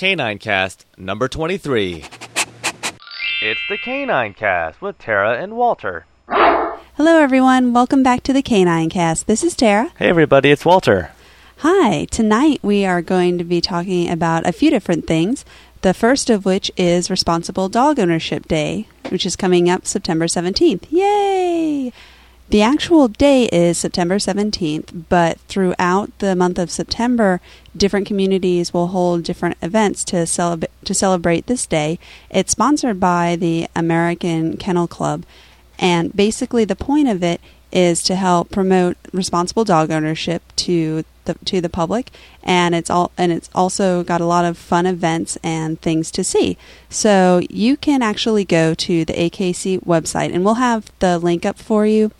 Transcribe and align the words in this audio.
K9Cast 0.00 0.86
number 0.96 1.28
23. 1.28 2.04
It's 3.42 3.60
the 3.68 3.76
K9Cast 3.76 4.80
with 4.80 4.96
Tara 4.96 5.42
and 5.42 5.58
Walter. 5.58 6.06
Hello, 6.26 7.18
everyone. 7.18 7.74
Welcome 7.74 8.02
back 8.02 8.22
to 8.22 8.32
the 8.32 8.42
K9Cast. 8.42 9.26
This 9.26 9.44
is 9.44 9.54
Tara. 9.54 9.92
Hey, 9.98 10.08
everybody, 10.08 10.50
it's 10.50 10.64
Walter. 10.64 11.10
Hi. 11.58 12.06
Tonight 12.06 12.60
we 12.62 12.86
are 12.86 13.02
going 13.02 13.36
to 13.36 13.44
be 13.44 13.60
talking 13.60 14.08
about 14.08 14.46
a 14.46 14.52
few 14.52 14.70
different 14.70 15.06
things. 15.06 15.44
The 15.82 15.92
first 15.92 16.30
of 16.30 16.46
which 16.46 16.72
is 16.78 17.10
Responsible 17.10 17.68
Dog 17.68 17.98
Ownership 17.98 18.48
Day, 18.48 18.88
which 19.10 19.26
is 19.26 19.36
coming 19.36 19.68
up 19.68 19.86
September 19.86 20.24
17th. 20.24 20.86
Yay! 20.90 21.92
The 22.50 22.62
actual 22.62 23.06
day 23.06 23.44
is 23.52 23.78
September 23.78 24.16
17th, 24.16 25.04
but 25.08 25.38
throughout 25.42 26.10
the 26.18 26.34
month 26.34 26.58
of 26.58 26.68
September, 26.68 27.40
different 27.76 28.08
communities 28.08 28.74
will 28.74 28.88
hold 28.88 29.22
different 29.22 29.56
events 29.62 30.02
to, 30.06 30.16
celeb- 30.16 30.66
to 30.84 30.92
celebrate 30.92 31.46
this 31.46 31.64
day. 31.64 32.00
It's 32.28 32.50
sponsored 32.50 32.98
by 32.98 33.36
the 33.36 33.68
American 33.76 34.56
Kennel 34.56 34.88
Club, 34.88 35.24
and 35.78 36.12
basically 36.12 36.64
the 36.64 36.74
point 36.74 37.06
of 37.06 37.22
it 37.22 37.40
is 37.70 38.02
to 38.02 38.16
help 38.16 38.50
promote 38.50 38.96
responsible 39.12 39.62
dog 39.62 39.92
ownership 39.92 40.42
to 40.56 41.04
the 41.26 41.34
to 41.44 41.60
the 41.60 41.68
public 41.68 42.10
and 42.42 42.74
it's 42.74 42.90
all 42.90 43.12
and 43.16 43.30
it's 43.30 43.48
also 43.54 44.02
got 44.02 44.20
a 44.20 44.26
lot 44.26 44.44
of 44.44 44.58
fun 44.58 44.86
events 44.86 45.38
and 45.44 45.80
things 45.80 46.10
to 46.10 46.24
see. 46.24 46.58
So 46.88 47.42
you 47.48 47.76
can 47.76 48.02
actually 48.02 48.44
go 48.44 48.74
to 48.74 49.04
the 49.04 49.12
AKC 49.12 49.84
website 49.84 50.34
and 50.34 50.44
we'll 50.44 50.54
have 50.54 50.90
the 50.98 51.16
link 51.20 51.46
up 51.46 51.58
for 51.58 51.86
you 51.86 52.10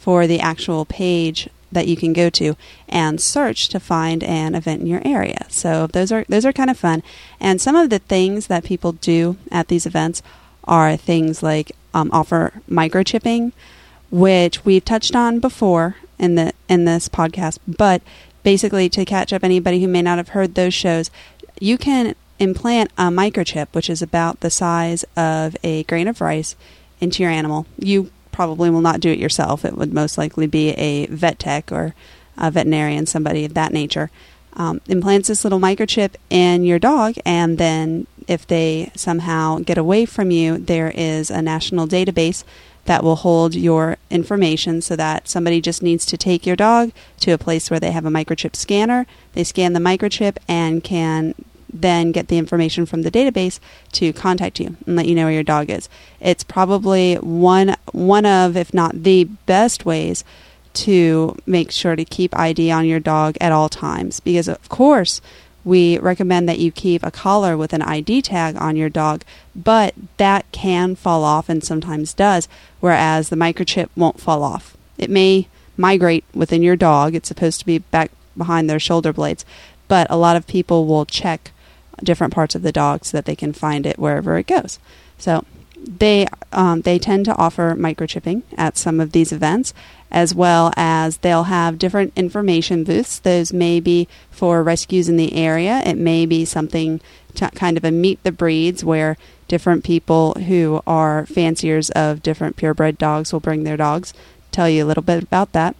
for 0.00 0.26
the 0.26 0.40
actual 0.40 0.86
page 0.86 1.46
that 1.70 1.86
you 1.86 1.94
can 1.94 2.14
go 2.14 2.30
to 2.30 2.56
and 2.88 3.20
search 3.20 3.68
to 3.68 3.78
find 3.78 4.24
an 4.24 4.54
event 4.54 4.80
in 4.80 4.86
your 4.86 5.02
area. 5.04 5.44
So 5.50 5.86
those 5.86 6.10
are 6.10 6.24
those 6.26 6.46
are 6.46 6.54
kind 6.54 6.70
of 6.70 6.78
fun. 6.78 7.02
And 7.38 7.60
some 7.60 7.76
of 7.76 7.90
the 7.90 7.98
things 7.98 8.46
that 8.46 8.64
people 8.64 8.92
do 8.92 9.36
at 9.52 9.68
these 9.68 9.84
events 9.84 10.22
are 10.64 10.96
things 10.96 11.42
like 11.42 11.72
um, 11.92 12.10
offer 12.12 12.62
microchipping, 12.68 13.52
which 14.10 14.64
we've 14.64 14.84
touched 14.84 15.14
on 15.14 15.38
before 15.38 15.96
in 16.18 16.34
the 16.34 16.54
in 16.66 16.86
this 16.86 17.08
podcast. 17.08 17.58
But 17.68 18.00
basically, 18.42 18.88
to 18.88 19.04
catch 19.04 19.34
up 19.34 19.44
anybody 19.44 19.82
who 19.82 19.88
may 19.88 20.02
not 20.02 20.16
have 20.16 20.30
heard 20.30 20.54
those 20.54 20.72
shows, 20.72 21.10
you 21.60 21.76
can 21.76 22.14
implant 22.38 22.90
a 22.96 23.10
microchip, 23.10 23.68
which 23.72 23.90
is 23.90 24.00
about 24.00 24.40
the 24.40 24.50
size 24.50 25.04
of 25.14 25.58
a 25.62 25.82
grain 25.84 26.08
of 26.08 26.22
rice, 26.22 26.56
into 27.00 27.22
your 27.22 27.30
animal. 27.30 27.66
You 27.78 28.10
probably 28.40 28.70
will 28.70 28.80
not 28.80 29.00
do 29.00 29.10
it 29.10 29.18
yourself. 29.18 29.66
It 29.66 29.76
would 29.76 29.92
most 29.92 30.16
likely 30.16 30.46
be 30.46 30.70
a 30.70 31.04
vet 31.08 31.38
tech 31.38 31.70
or 31.70 31.94
a 32.38 32.50
veterinarian, 32.50 33.04
somebody 33.04 33.44
of 33.44 33.52
that 33.52 33.70
nature. 33.70 34.10
Um, 34.54 34.80
implants 34.86 35.28
this 35.28 35.44
little 35.44 35.60
microchip 35.60 36.14
in 36.30 36.64
your 36.64 36.78
dog, 36.78 37.16
and 37.26 37.58
then 37.58 38.06
if 38.26 38.46
they 38.46 38.92
somehow 38.96 39.58
get 39.58 39.76
away 39.76 40.06
from 40.06 40.30
you, 40.30 40.56
there 40.56 40.90
is 40.96 41.30
a 41.30 41.42
national 41.42 41.86
database 41.86 42.42
that 42.86 43.04
will 43.04 43.16
hold 43.16 43.54
your 43.54 43.98
information 44.08 44.80
so 44.80 44.96
that 44.96 45.28
somebody 45.28 45.60
just 45.60 45.82
needs 45.82 46.06
to 46.06 46.16
take 46.16 46.46
your 46.46 46.56
dog 46.56 46.92
to 47.18 47.32
a 47.32 47.36
place 47.36 47.70
where 47.70 47.78
they 47.78 47.92
have 47.92 48.06
a 48.06 48.10
microchip 48.10 48.56
scanner. 48.56 49.06
They 49.34 49.44
scan 49.44 49.74
the 49.74 49.80
microchip 49.80 50.38
and 50.48 50.82
can 50.82 51.34
then 51.72 52.12
get 52.12 52.28
the 52.28 52.38
information 52.38 52.86
from 52.86 53.02
the 53.02 53.10
database 53.10 53.60
to 53.92 54.12
contact 54.12 54.60
you 54.60 54.76
and 54.86 54.96
let 54.96 55.06
you 55.06 55.14
know 55.14 55.24
where 55.24 55.32
your 55.32 55.42
dog 55.42 55.70
is. 55.70 55.88
It's 56.20 56.44
probably 56.44 57.16
one 57.16 57.76
one 57.92 58.26
of, 58.26 58.56
if 58.56 58.74
not 58.74 59.02
the 59.02 59.24
best 59.24 59.84
ways 59.84 60.24
to 60.72 61.36
make 61.46 61.70
sure 61.70 61.96
to 61.96 62.04
keep 62.04 62.36
ID 62.36 62.70
on 62.70 62.86
your 62.86 63.00
dog 63.00 63.36
at 63.40 63.52
all 63.52 63.68
times. 63.68 64.20
Because 64.20 64.48
of 64.48 64.68
course 64.68 65.20
we 65.64 65.98
recommend 65.98 66.48
that 66.48 66.58
you 66.58 66.72
keep 66.72 67.04
a 67.04 67.10
collar 67.10 67.56
with 67.56 67.72
an 67.72 67.82
ID 67.82 68.22
tag 68.22 68.56
on 68.56 68.76
your 68.76 68.88
dog, 68.88 69.22
but 69.54 69.94
that 70.16 70.50
can 70.52 70.94
fall 70.94 71.22
off 71.22 71.48
and 71.48 71.62
sometimes 71.62 72.14
does, 72.14 72.48
whereas 72.80 73.28
the 73.28 73.36
microchip 73.36 73.88
won't 73.94 74.20
fall 74.20 74.42
off. 74.42 74.76
It 74.96 75.10
may 75.10 75.48
migrate 75.76 76.24
within 76.34 76.62
your 76.62 76.76
dog. 76.76 77.14
It's 77.14 77.28
supposed 77.28 77.60
to 77.60 77.66
be 77.66 77.78
back 77.78 78.10
behind 78.36 78.70
their 78.70 78.80
shoulder 78.80 79.12
blades, 79.12 79.44
but 79.88 80.06
a 80.10 80.16
lot 80.16 80.36
of 80.36 80.46
people 80.46 80.86
will 80.86 81.04
check 81.04 81.52
different 82.04 82.34
parts 82.34 82.54
of 82.54 82.62
the 82.62 82.72
dog 82.72 83.04
so 83.04 83.16
that 83.16 83.24
they 83.24 83.36
can 83.36 83.52
find 83.52 83.86
it 83.86 83.98
wherever 83.98 84.36
it 84.38 84.46
goes. 84.46 84.78
So 85.18 85.44
they 85.76 86.26
um, 86.52 86.82
they 86.82 86.98
tend 86.98 87.24
to 87.24 87.36
offer 87.36 87.74
microchipping 87.74 88.42
at 88.56 88.76
some 88.76 89.00
of 89.00 89.12
these 89.12 89.32
events, 89.32 89.72
as 90.10 90.34
well 90.34 90.72
as 90.76 91.18
they'll 91.18 91.44
have 91.44 91.78
different 91.78 92.12
information 92.16 92.84
booths. 92.84 93.18
Those 93.18 93.52
may 93.52 93.80
be 93.80 94.08
for 94.30 94.62
rescues 94.62 95.08
in 95.08 95.16
the 95.16 95.34
area. 95.34 95.82
It 95.84 95.96
may 95.96 96.26
be 96.26 96.44
something 96.44 97.00
to 97.36 97.50
kind 97.50 97.76
of 97.76 97.84
a 97.84 97.90
meet 97.90 98.22
the 98.22 98.32
breeds 98.32 98.84
where 98.84 99.16
different 99.48 99.84
people 99.84 100.34
who 100.34 100.82
are 100.86 101.26
fanciers 101.26 101.90
of 101.90 102.22
different 102.22 102.56
purebred 102.56 102.98
dogs 102.98 103.32
will 103.32 103.40
bring 103.40 103.64
their 103.64 103.76
dogs. 103.76 104.12
Tell 104.52 104.68
you 104.68 104.84
a 104.84 104.86
little 104.86 105.02
bit 105.02 105.22
about 105.22 105.52
that. 105.52 105.76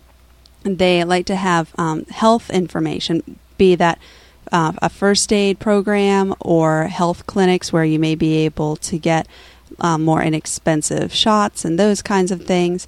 They 0.63 1.05
like 1.05 1.27
to 1.27 1.37
have 1.37 1.73
um, 1.79 2.05
health 2.07 2.51
information, 2.51 3.39
be 3.59 3.75
that 3.77 3.99
uh, 4.53 4.73
a 4.83 4.89
first 4.89 5.33
aid 5.33 5.59
program 5.59 6.35
or 6.41 6.85
health 6.85 7.27
clinics 7.27 7.73
where 7.73 7.85
you 7.85 7.99
may 7.99 8.15
be 8.15 8.45
able 8.45 8.77
to 8.77 8.99
get 8.99 9.27
um, 9.81 10.05
more 10.05 10.23
inexpensive 10.23 11.13
shots 11.13 11.65
and 11.65 11.79
those 11.79 12.03
kinds 12.03 12.31
of 12.31 12.45
things. 12.45 12.87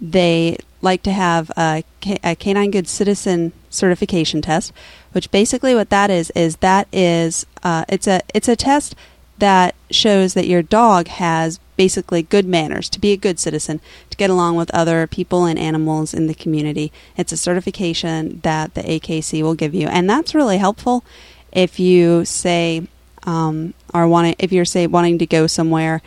They 0.00 0.58
like 0.82 1.02
to 1.04 1.12
have 1.12 1.50
a, 1.56 1.82
a 2.22 2.36
canine 2.36 2.70
good 2.70 2.88
citizen 2.88 3.52
certification 3.70 4.42
test, 4.42 4.72
which 5.12 5.30
basically 5.30 5.74
what 5.74 5.90
that 5.90 6.10
is 6.10 6.30
is 6.32 6.56
that 6.56 6.88
is 6.92 7.46
uh, 7.62 7.84
it's 7.88 8.06
a 8.06 8.20
it's 8.34 8.48
a 8.48 8.56
test 8.56 8.94
that 9.44 9.74
shows 9.90 10.32
that 10.32 10.46
your 10.46 10.62
dog 10.62 11.06
has 11.06 11.60
basically 11.76 12.22
good 12.22 12.46
manners 12.46 12.88
to 12.88 12.98
be 12.98 13.12
a 13.12 13.16
good 13.16 13.38
citizen 13.38 13.78
to 14.08 14.16
get 14.16 14.30
along 14.30 14.56
with 14.56 14.70
other 14.70 15.06
people 15.06 15.44
and 15.44 15.58
animals 15.58 16.14
in 16.14 16.28
the 16.28 16.34
community. 16.34 16.90
It's 17.14 17.30
a 17.30 17.36
certification 17.36 18.40
that 18.42 18.72
the 18.72 18.80
akc 18.80 19.42
will 19.42 19.54
give 19.54 19.74
you 19.74 19.86
and 19.88 20.08
that's 20.08 20.34
really 20.34 20.56
helpful 20.56 21.04
if 21.52 21.78
you 21.78 22.24
say 22.24 22.86
um, 23.24 23.74
are 23.92 24.08
wanting 24.08 24.34
if 24.38 24.50
you're 24.50 24.64
say 24.64 24.86
wanting 24.86 25.18
to 25.18 25.26
go 25.26 25.46
somewhere 25.46 26.00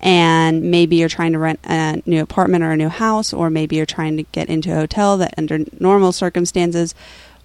and 0.00 0.62
maybe 0.64 0.96
you're 0.96 1.08
trying 1.08 1.32
to 1.32 1.38
rent 1.38 1.60
a 1.62 2.02
new 2.06 2.22
apartment 2.22 2.64
or 2.64 2.70
a 2.72 2.76
new 2.76 2.88
house, 2.88 3.34
or 3.34 3.50
maybe 3.50 3.76
you're 3.76 3.84
trying 3.84 4.16
to 4.16 4.22
get 4.32 4.48
into 4.48 4.72
a 4.72 4.76
hotel 4.76 5.18
that 5.18 5.34
under 5.36 5.58
normal 5.78 6.10
circumstances 6.10 6.94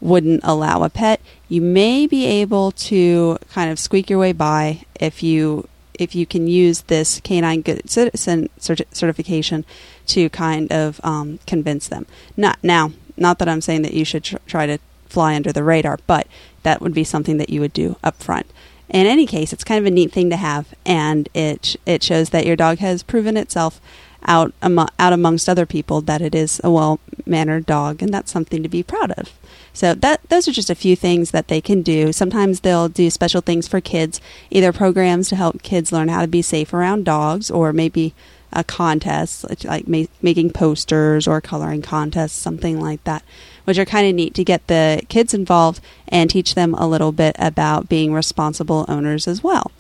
wouldn't 0.05 0.41
allow 0.43 0.83
a 0.83 0.89
pet, 0.89 1.19
you 1.49 1.61
may 1.61 2.07
be 2.07 2.25
able 2.25 2.71
to 2.71 3.37
kind 3.51 3.71
of 3.71 3.79
squeak 3.79 4.09
your 4.09 4.19
way 4.19 4.31
by 4.31 4.83
if 4.99 5.23
you 5.23 5.67
if 5.97 6.13
you 6.13 6.25
can 6.25 6.45
use 6.45 6.81
this 6.81 7.21
canine 7.21 7.61
good 7.61 7.89
citizen 7.89 8.49
certification 8.59 9.63
to 10.05 10.29
kind 10.29 10.69
of 10.71 10.99
um, 11.05 11.39
convince 11.47 11.87
them. 11.87 12.05
Not 12.35 12.59
now, 12.61 12.91
not 13.15 13.39
that 13.39 13.47
I'm 13.47 13.61
saying 13.61 13.83
that 13.83 13.93
you 13.93 14.03
should 14.03 14.25
tr- 14.25 14.35
try 14.45 14.65
to 14.65 14.77
fly 15.07 15.35
under 15.35 15.53
the 15.53 15.63
radar, 15.63 15.99
but 16.05 16.27
that 16.63 16.81
would 16.81 16.93
be 16.93 17.05
something 17.05 17.37
that 17.37 17.49
you 17.49 17.61
would 17.61 17.71
do 17.71 17.95
up 18.03 18.21
front 18.21 18.47
in 18.89 19.07
any 19.07 19.25
case, 19.25 19.51
it's 19.51 19.63
kind 19.63 19.79
of 19.79 19.85
a 19.85 19.91
neat 19.91 20.11
thing 20.11 20.29
to 20.29 20.37
have, 20.37 20.73
and 20.85 21.27
it 21.33 21.75
it 21.85 22.03
shows 22.03 22.29
that 22.29 22.45
your 22.45 22.55
dog 22.55 22.77
has 22.79 23.03
proven 23.03 23.35
itself 23.37 23.81
out 24.27 24.53
out 24.61 25.13
amongst 25.13 25.49
other 25.49 25.65
people 25.65 26.01
that 26.01 26.21
it 26.21 26.35
is 26.35 26.61
a 26.63 26.69
well 26.69 26.99
mannered 27.25 27.65
dog, 27.65 28.01
and 28.01 28.13
that's 28.13 28.31
something 28.31 28.61
to 28.61 28.69
be 28.69 28.83
proud 28.83 29.11
of. 29.11 29.33
So 29.75 29.93
that 29.93 30.27
those 30.29 30.47
are 30.47 30.51
just 30.51 30.71
a 30.71 30.75
few 30.75 30.95
things 30.95 31.29
that 31.31 31.47
they 31.47 31.61
can 31.61 31.83
do. 31.83 32.11
Sometimes 32.11 32.61
they'll 32.61 32.89
do 32.89 33.11
special 33.11 33.41
things 33.41 33.67
for 33.67 33.79
kids, 33.79 34.19
either 34.49 34.73
programs 34.73 35.29
to 35.29 35.35
help 35.35 35.61
kids 35.61 35.91
learn 35.91 36.07
how 36.07 36.21
to 36.21 36.27
be 36.27 36.41
safe 36.41 36.73
around 36.73 37.05
dogs, 37.05 37.51
or 37.51 37.71
maybe 37.71 38.15
uh, 38.51 38.61
a 38.61 38.63
contest 38.63 39.45
like 39.65 39.87
ma- 39.87 40.05
making 40.21 40.49
posters 40.49 41.27
or 41.27 41.41
coloring 41.41 41.83
contests, 41.83 42.33
something 42.33 42.79
like 42.79 43.03
that 43.03 43.23
which 43.65 43.77
are 43.77 43.85
kind 43.85 44.07
of 44.07 44.15
neat 44.15 44.33
to 44.35 44.43
get 44.43 44.65
the 44.67 45.01
kids 45.09 45.33
involved 45.33 45.81
and 46.07 46.29
teach 46.29 46.55
them 46.55 46.73
a 46.75 46.87
little 46.87 47.11
bit 47.11 47.35
about 47.37 47.89
being 47.89 48.13
responsible 48.13 48.85
owners 48.87 49.27
as 49.27 49.43
well. 49.43 49.71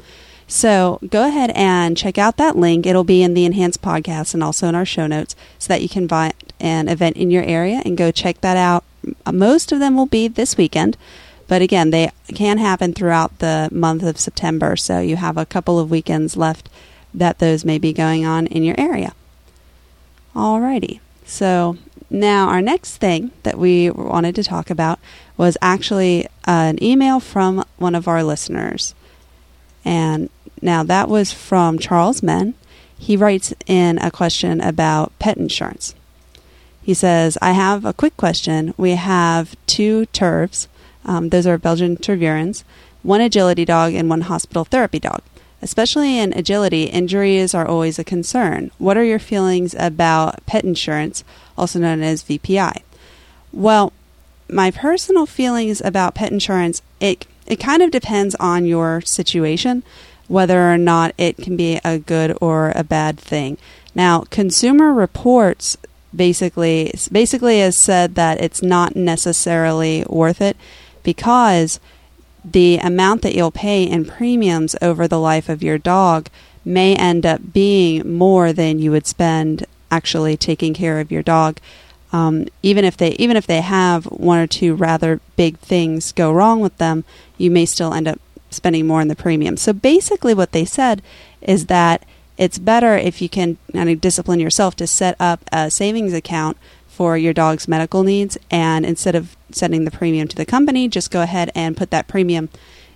So 0.47 0.99
go 1.09 1.27
ahead 1.27 1.51
and 1.51 1.97
check 1.97 2.17
out 2.17 2.37
that 2.37 2.55
link. 2.55 2.85
It'll 2.85 3.03
be 3.03 3.23
in 3.23 3.33
the 3.33 3.45
enhanced 3.45 3.81
podcast 3.81 4.33
and 4.33 4.43
also 4.43 4.67
in 4.67 4.75
our 4.75 4.85
show 4.85 5.07
notes 5.07 5.35
so 5.57 5.69
that 5.69 5.81
you 5.81 5.89
can 5.89 6.07
find 6.07 6.33
an 6.59 6.87
event 6.87 7.17
in 7.17 7.31
your 7.31 7.43
area 7.43 7.81
and 7.85 7.97
go 7.97 8.11
check 8.11 8.41
that 8.41 8.57
out. 8.57 8.83
Most 9.31 9.71
of 9.71 9.79
them 9.79 9.95
will 9.95 10.05
be 10.05 10.27
this 10.27 10.57
weekend, 10.57 10.97
but 11.47 11.61
again, 11.61 11.91
they 11.91 12.11
can 12.27 12.57
happen 12.57 12.93
throughout 12.93 13.39
the 13.39 13.69
month 13.71 14.03
of 14.03 14.19
September. 14.19 14.75
So 14.75 14.99
you 14.99 15.15
have 15.15 15.37
a 15.37 15.45
couple 15.45 15.79
of 15.79 15.91
weekends 15.91 16.35
left 16.35 16.69
that 17.13 17.39
those 17.39 17.63
may 17.63 17.77
be 17.77 17.93
going 17.93 18.25
on 18.25 18.47
in 18.47 18.63
your 18.63 18.79
area. 18.79 19.13
Alrighty. 20.35 20.99
So 21.25 21.77
now, 22.09 22.49
our 22.49 22.61
next 22.61 22.97
thing 22.97 23.31
that 23.43 23.57
we 23.57 23.89
wanted 23.89 24.35
to 24.35 24.43
talk 24.43 24.69
about 24.69 24.99
was 25.37 25.57
actually 25.61 26.27
an 26.45 26.81
email 26.83 27.19
from 27.19 27.65
one 27.77 27.95
of 27.95 28.07
our 28.07 28.23
listeners. 28.23 28.93
And 29.83 30.29
now 30.61 30.83
that 30.83 31.09
was 31.09 31.33
from 31.33 31.79
Charles 31.79 32.21
Men. 32.21 32.53
He 32.97 33.17
writes 33.17 33.53
in 33.65 33.97
a 33.99 34.11
question 34.11 34.61
about 34.61 35.17
pet 35.19 35.37
insurance. 35.37 35.95
He 36.85 36.93
says, 36.93 37.35
I 37.41 37.53
have 37.53 37.83
a 37.83 37.93
quick 37.93 38.15
question. 38.15 38.75
We 38.77 38.91
have 38.91 39.55
two 39.65 40.05
Tervs, 40.13 40.67
um, 41.03 41.29
those 41.29 41.47
are 41.47 41.57
Belgian 41.57 41.97
Tervurens. 41.97 42.63
one 43.01 43.21
agility 43.21 43.65
dog, 43.65 43.95
and 43.95 44.07
one 44.07 44.21
hospital 44.21 44.65
therapy 44.65 44.99
dog. 44.99 45.21
Especially 45.63 46.19
in 46.19 46.31
agility, 46.33 46.83
injuries 46.83 47.55
are 47.55 47.67
always 47.67 47.97
a 47.97 48.03
concern. 48.03 48.69
What 48.77 48.97
are 48.97 49.03
your 49.03 49.17
feelings 49.17 49.73
about 49.79 50.45
pet 50.45 50.63
insurance, 50.63 51.23
also 51.57 51.79
known 51.79 52.03
as 52.03 52.23
VPI? 52.23 52.83
Well, 53.51 53.91
my 54.47 54.69
personal 54.69 55.25
feelings 55.25 55.81
about 55.81 56.13
pet 56.13 56.31
insurance, 56.31 56.83
it 56.99 57.25
it 57.47 57.59
kind 57.59 57.81
of 57.81 57.89
depends 57.89 58.35
on 58.35 58.67
your 58.67 59.01
situation 59.01 59.81
whether 60.27 60.71
or 60.71 60.77
not 60.77 61.13
it 61.17 61.37
can 61.37 61.57
be 61.57 61.79
a 61.83 61.97
good 61.97 62.37
or 62.41 62.71
a 62.75 62.83
bad 62.83 63.19
thing. 63.19 63.57
Now, 63.95 64.21
Consumer 64.29 64.93
Reports 64.93 65.77
basically 66.15 66.93
basically 67.11 67.59
has 67.59 67.81
said 67.81 68.15
that 68.15 68.41
it's 68.41 68.61
not 68.61 68.95
necessarily 68.95 70.03
worth 70.07 70.41
it 70.41 70.57
because 71.03 71.79
the 72.43 72.77
amount 72.77 73.21
that 73.23 73.33
you'll 73.33 73.51
pay 73.51 73.83
in 73.83 74.05
premiums 74.05 74.75
over 74.81 75.07
the 75.07 75.19
life 75.19 75.49
of 75.49 75.63
your 75.63 75.77
dog 75.77 76.29
may 76.63 76.95
end 76.95 77.25
up 77.25 77.53
being 77.53 78.11
more 78.11 78.53
than 78.53 78.79
you 78.79 78.91
would 78.91 79.07
spend 79.07 79.65
actually 79.91 80.35
taking 80.35 80.73
care 80.73 80.99
of 80.99 81.11
your 81.11 81.23
dog. 81.23 81.59
Um, 82.11 82.47
even 82.63 82.85
if 82.85 82.95
they 82.97 83.11
even 83.11 83.35
if 83.35 83.47
they 83.47 83.61
have 83.61 84.05
one 84.05 84.39
or 84.39 84.47
two 84.47 84.73
rather 84.73 85.19
big 85.35 85.57
things 85.59 86.11
go 86.11 86.31
wrong 86.31 86.59
with 86.59 86.77
them, 86.77 87.03
you 87.37 87.51
may 87.51 87.65
still 87.65 87.93
end 87.93 88.07
up 88.07 88.19
spending 88.49 88.87
more 88.87 89.01
in 89.01 89.07
the 89.07 89.15
premium. 89.15 89.57
So 89.57 89.73
basically, 89.73 90.33
what 90.33 90.51
they 90.51 90.65
said 90.65 91.01
is 91.41 91.65
that 91.65 92.03
it's 92.37 92.57
better 92.57 92.95
if 92.95 93.21
you 93.21 93.29
can 93.29 93.57
kind 93.73 93.89
of 93.89 94.01
discipline 94.01 94.39
yourself 94.39 94.75
to 94.77 94.87
set 94.87 95.15
up 95.19 95.41
a 95.51 95.71
savings 95.71 96.13
account 96.13 96.57
for 96.87 97.17
your 97.17 97.33
dog's 97.33 97.67
medical 97.67 98.03
needs, 98.03 98.37
and 98.49 98.85
instead 98.85 99.15
of 99.15 99.35
sending 99.51 99.85
the 99.85 99.91
premium 99.91 100.27
to 100.27 100.35
the 100.35 100.45
company, 100.45 100.87
just 100.87 101.11
go 101.11 101.21
ahead 101.21 101.51
and 101.53 101.75
put 101.75 101.91
that 101.91 102.07
premium 102.07 102.49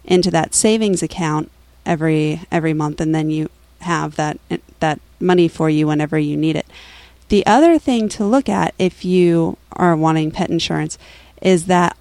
into 0.06 0.32
that 0.32 0.54
savings 0.54 1.04
account 1.04 1.52
every 1.86 2.42
every 2.52 2.74
month, 2.74 3.02
and 3.02 3.14
then 3.14 3.30
you 3.30 3.50
have 3.82 4.16
that 4.16 4.40
that 4.80 5.00
money 5.20 5.48
for 5.48 5.70
you 5.70 5.88
whenever 5.88 6.18
you 6.18 6.38
need 6.38 6.56
it. 6.56 6.66
The 7.30 7.46
other 7.46 7.78
thing 7.78 8.10
to 8.10 8.26
look 8.26 8.50
at 8.50 8.74
if 8.80 9.06
you 9.06 9.58
are 9.74 9.96
wanting 9.96 10.32
pet 10.32 10.50
insurance 10.50 10.98
is 11.42 11.66
that 11.68 11.96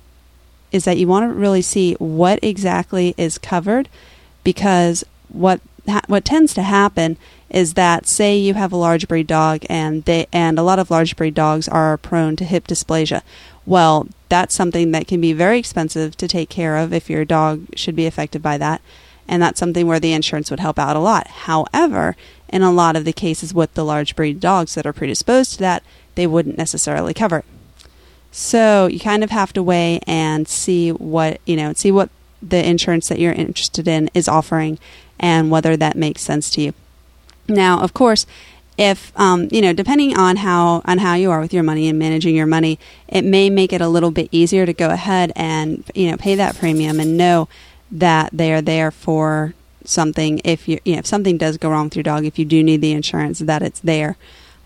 is 0.70 0.84
that 0.84 0.99
you 0.99 1.06
want 1.06 1.31
to 1.31 1.34
really 1.34 1.62
see 1.62 1.94
what 1.94 2.38
exactly 2.43 3.14
is 3.17 3.38
covered 3.38 3.88
because 4.44 5.05
what 5.29 5.61
ha- 5.86 6.02
what 6.06 6.25
tends 6.25 6.54
to 6.54 6.62
happen 6.62 7.16
is 7.50 7.75
that 7.75 8.06
say 8.06 8.36
you 8.36 8.54
have 8.54 8.72
a 8.72 8.76
large 8.76 9.08
breed 9.08 9.26
dog 9.26 9.64
and 9.69 10.04
they 10.04 10.26
and 10.32 10.58
a 10.58 10.62
lot 10.62 10.78
of 10.78 10.90
large 10.90 11.16
breed 11.16 11.34
dogs 11.34 11.69
are 11.69 11.96
prone 11.96 12.36
to 12.36 12.44
hip 12.44 12.66
dysplasia. 12.66 13.22
Well, 13.64 14.08
that's 14.28 14.54
something 14.54 14.92
that 14.92 15.06
can 15.06 15.20
be 15.20 15.32
very 15.32 15.58
expensive 15.58 16.16
to 16.19 16.28
take 16.28 16.48
care 16.48 16.76
of 16.76 16.92
if 16.92 17.10
your 17.10 17.25
dog 17.25 17.66
should 17.76 17.96
be 17.96 18.06
affected 18.06 18.42
by 18.42 18.58
that. 18.58 18.80
And 19.26 19.42
that's 19.42 19.60
something 19.60 19.86
where 19.86 20.00
the 20.00 20.12
insurance 20.12 20.50
would 20.50 20.60
help 20.60 20.78
out 20.78 20.96
a 20.96 21.00
lot. 21.00 21.26
However, 21.28 22.16
in 22.48 22.62
a 22.62 22.72
lot 22.72 22.96
of 22.96 23.04
the 23.04 23.12
cases 23.12 23.52
with 23.52 23.74
the 23.74 23.84
large 23.84 24.16
breed 24.16 24.40
dogs 24.40 24.74
that 24.74 24.86
are 24.86 24.92
predisposed 24.92 25.52
to 25.52 25.58
that, 25.58 25.82
they 26.14 26.26
wouldn't 26.26 26.56
necessarily 26.56 27.12
cover 27.12 27.38
it. 27.38 27.44
So 28.31 28.86
you 28.86 29.00
kind 29.00 29.24
of 29.24 29.31
have 29.31 29.52
to 29.54 29.62
weigh 29.62 30.00
and 30.06 30.48
see 30.48 30.92
what, 30.92 31.40
you 31.44 31.56
know, 31.56 31.72
see 31.74 31.90
what 31.90 32.10
the 32.40 32.66
insurance 32.66 33.08
that 33.08 33.19
you're 33.19 33.32
interested 33.32 33.88
in 33.88 34.10
is 34.14 34.28
offering 34.28 34.78
and 35.19 35.50
whether 35.50 35.76
that 35.76 35.97
makes 35.97 36.23
sense 36.23 36.50
to 36.50 36.61
you. 36.61 36.75
Now, 37.49 37.81
of 37.81 37.94
course, 37.94 38.26
if 38.76 39.12
um, 39.19 39.49
you 39.50 39.61
know, 39.61 39.73
depending 39.73 40.17
on 40.17 40.37
how 40.37 40.82
on 40.85 40.99
how 40.99 41.15
you 41.15 41.31
are 41.31 41.41
with 41.41 41.53
your 41.53 41.65
money 41.65 41.88
and 41.88 41.99
managing 41.99 42.37
your 42.37 42.47
money, 42.47 42.79
it 43.09 43.25
may 43.25 43.50
make 43.50 43.73
it 43.73 43.81
a 43.81 43.88
little 43.88 44.12
bit 44.12 44.29
easier 44.31 44.65
to 44.67 44.73
go 44.73 44.91
ahead 44.91 45.32
and 45.35 45.85
you 45.94 46.11
know 46.11 46.17
pay 46.17 46.37
that 46.37 46.56
premium 46.56 47.00
and 47.00 47.17
know 47.17 47.49
that 47.91 48.31
they 48.32 48.53
are 48.53 48.62
there 48.62 48.91
for 48.91 49.55
something. 49.85 50.41
If 50.44 50.69
you, 50.69 50.79
you 50.85 50.93
know 50.93 50.99
if 51.00 51.06
something 51.06 51.37
does 51.37 51.56
go 51.56 51.70
wrong 51.70 51.87
with 51.87 51.97
your 51.97 52.05
dog, 52.05 52.25
if 52.25 52.38
you 52.38 52.44
do 52.44 52.62
need 52.62 52.81
the 52.81 52.93
insurance, 52.93 53.41
that 53.41 53.62
it's 53.62 53.81
there 53.81 54.17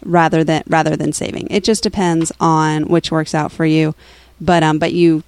rather 0.05 0.45
than 0.45 0.63
rather 0.67 0.95
than 0.95 1.13
saving. 1.13 1.47
It 1.51 1.65
just 1.65 1.83
depends 1.83 2.33
on 2.39 2.89
which 2.89 3.11
works 3.11 3.35
out 3.35 3.51
for 3.51 3.65
you. 3.65 3.95
But 4.41 4.63
um, 4.63 4.79
but 4.79 4.93
you, 4.93 5.23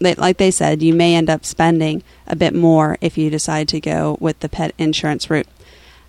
like 0.00 0.36
they 0.38 0.50
said, 0.50 0.82
you 0.82 0.94
may 0.94 1.14
end 1.14 1.30
up 1.30 1.44
spending 1.44 2.02
a 2.26 2.36
bit 2.36 2.54
more 2.54 2.98
if 3.00 3.16
you 3.16 3.30
decide 3.30 3.68
to 3.68 3.80
go 3.80 4.16
with 4.20 4.40
the 4.40 4.48
pet 4.48 4.74
insurance 4.78 5.30
route. 5.30 5.46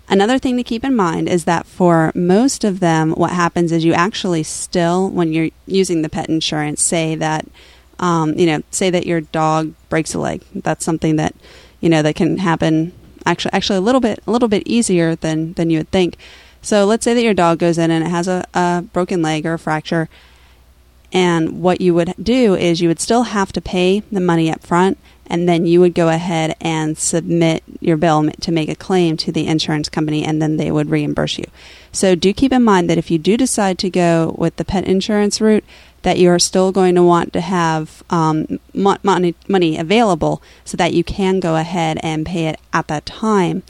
Another 0.08 0.38
thing 0.38 0.56
to 0.56 0.62
keep 0.62 0.84
in 0.84 0.94
mind 0.94 1.28
is 1.28 1.44
that 1.44 1.66
for 1.66 2.12
most 2.14 2.62
of 2.62 2.78
them, 2.78 3.10
what 3.12 3.32
happens 3.32 3.72
is 3.72 3.84
you 3.84 3.92
actually 3.92 4.44
still, 4.44 5.08
when 5.10 5.32
you're 5.32 5.50
using 5.66 6.02
the 6.02 6.08
pet 6.08 6.28
insurance, 6.28 6.80
say 6.82 7.16
that, 7.16 7.46
um, 7.98 8.38
you 8.38 8.46
know, 8.46 8.62
say 8.70 8.88
that 8.90 9.06
your 9.06 9.22
dog 9.22 9.74
breaks 9.88 10.14
a 10.14 10.18
leg. 10.20 10.42
That's 10.54 10.84
something 10.84 11.16
that, 11.16 11.34
you 11.80 11.88
know, 11.88 12.02
that 12.02 12.14
can 12.14 12.38
happen 12.38 12.92
actually, 13.24 13.52
actually 13.52 13.78
a 13.78 13.80
little 13.82 14.00
bit, 14.00 14.20
a 14.26 14.30
little 14.30 14.48
bit 14.48 14.62
easier 14.66 15.16
than 15.16 15.54
than 15.54 15.70
you 15.70 15.78
would 15.78 15.90
think. 15.90 16.16
So 16.62 16.84
let's 16.84 17.04
say 17.04 17.14
that 17.14 17.22
your 17.22 17.34
dog 17.34 17.58
goes 17.58 17.78
in 17.78 17.90
and 17.90 18.04
it 18.04 18.10
has 18.10 18.28
a, 18.28 18.44
a 18.54 18.84
broken 18.92 19.22
leg 19.22 19.44
or 19.44 19.54
a 19.54 19.58
fracture. 19.58 20.08
And 21.12 21.62
what 21.62 21.80
you 21.80 21.94
would 21.94 22.14
do 22.20 22.54
is 22.54 22.80
you 22.80 22.88
would 22.88 23.00
still 23.00 23.24
have 23.24 23.52
to 23.52 23.60
pay 23.60 24.00
the 24.12 24.20
money 24.20 24.50
up 24.50 24.62
front, 24.62 24.98
and 25.26 25.48
then 25.48 25.66
you 25.66 25.80
would 25.80 25.94
go 25.94 26.08
ahead 26.08 26.56
and 26.60 26.96
submit 26.98 27.62
your 27.80 27.96
bill 27.96 28.30
to 28.40 28.52
make 28.52 28.68
a 28.68 28.74
claim 28.74 29.16
to 29.18 29.32
the 29.32 29.46
insurance 29.46 29.88
company, 29.88 30.24
and 30.24 30.40
then 30.40 30.56
they 30.56 30.70
would 30.70 30.90
reimburse 30.90 31.38
you. 31.38 31.46
So 31.92 32.14
do 32.14 32.32
keep 32.32 32.52
in 32.52 32.62
mind 32.62 32.90
that 32.90 32.98
if 32.98 33.10
you 33.10 33.18
do 33.18 33.36
decide 33.36 33.78
to 33.78 33.90
go 33.90 34.34
with 34.36 34.56
the 34.56 34.64
pet 34.64 34.84
insurance 34.84 35.40
route, 35.40 35.64
that 36.02 36.18
you 36.18 36.30
are 36.30 36.38
still 36.38 36.70
going 36.70 36.94
to 36.94 37.02
want 37.02 37.32
to 37.32 37.40
have 37.40 38.02
um, 38.10 38.60
money, 38.72 39.34
money 39.48 39.76
available 39.76 40.40
so 40.64 40.76
that 40.76 40.92
you 40.92 41.02
can 41.02 41.40
go 41.40 41.56
ahead 41.56 41.98
and 42.02 42.26
pay 42.26 42.46
it 42.46 42.60
at 42.72 42.86
that 42.88 43.06
time 43.06 43.62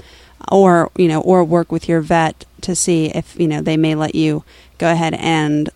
or 0.50 0.90
you 0.96 1.08
know 1.08 1.20
or 1.22 1.44
work 1.44 1.72
with 1.72 1.88
your 1.88 2.00
vet 2.00 2.44
to 2.60 2.74
see 2.74 3.06
if 3.06 3.38
you 3.38 3.48
know 3.48 3.60
they 3.60 3.76
may 3.76 3.94
let 3.94 4.14
you 4.14 4.44
go 4.78 4.90
ahead 4.90 5.14
and 5.14 5.70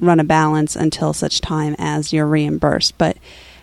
run 0.00 0.20
a 0.20 0.24
balance 0.24 0.76
until 0.76 1.12
such 1.12 1.40
time 1.40 1.74
as 1.78 2.12
you're 2.12 2.26
reimbursed. 2.26 2.96
But 2.98 3.16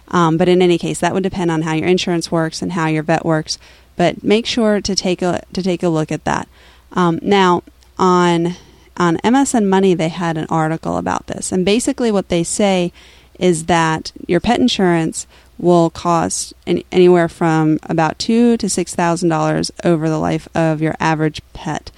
um, 0.09 0.37
but 0.37 0.49
in 0.49 0.61
any 0.61 0.77
case 0.77 0.99
that 0.99 1.13
would 1.13 1.23
depend 1.23 1.49
on 1.49 1.63
how 1.63 1.73
your 1.73 1.87
insurance 1.87 2.31
works 2.31 2.61
and 2.61 2.73
how 2.73 2.87
your 2.87 3.03
vet 3.03 3.25
works. 3.25 3.57
But 3.95 4.23
make 4.23 4.45
sure 4.45 4.81
to 4.81 4.95
take 4.95 5.21
a 5.21 5.43
to 5.53 5.63
take 5.63 5.83
a 5.83 5.89
look 5.89 6.11
at 6.11 6.25
that. 6.25 6.47
Um, 6.91 7.19
now 7.21 7.63
on 7.97 8.55
on 8.97 9.17
MSN 9.17 9.65
Money 9.67 9.93
they 9.93 10.09
had 10.09 10.37
an 10.37 10.47
article 10.49 10.97
about 10.97 11.27
this. 11.27 11.51
And 11.51 11.65
basically 11.65 12.11
what 12.11 12.29
they 12.29 12.43
say 12.43 12.91
is 13.39 13.65
that 13.65 14.11
your 14.27 14.39
pet 14.39 14.59
insurance 14.59 15.25
will 15.57 15.89
cost 15.89 16.53
any, 16.67 16.85
anywhere 16.91 17.29
from 17.29 17.79
about 17.83 18.19
two 18.19 18.57
to 18.57 18.69
six 18.69 18.93
thousand 18.93 19.29
dollars 19.29 19.71
over 19.83 20.09
the 20.09 20.19
life 20.19 20.47
of 20.53 20.81
your 20.81 20.95
average 20.99 21.41
pet. 21.53 21.91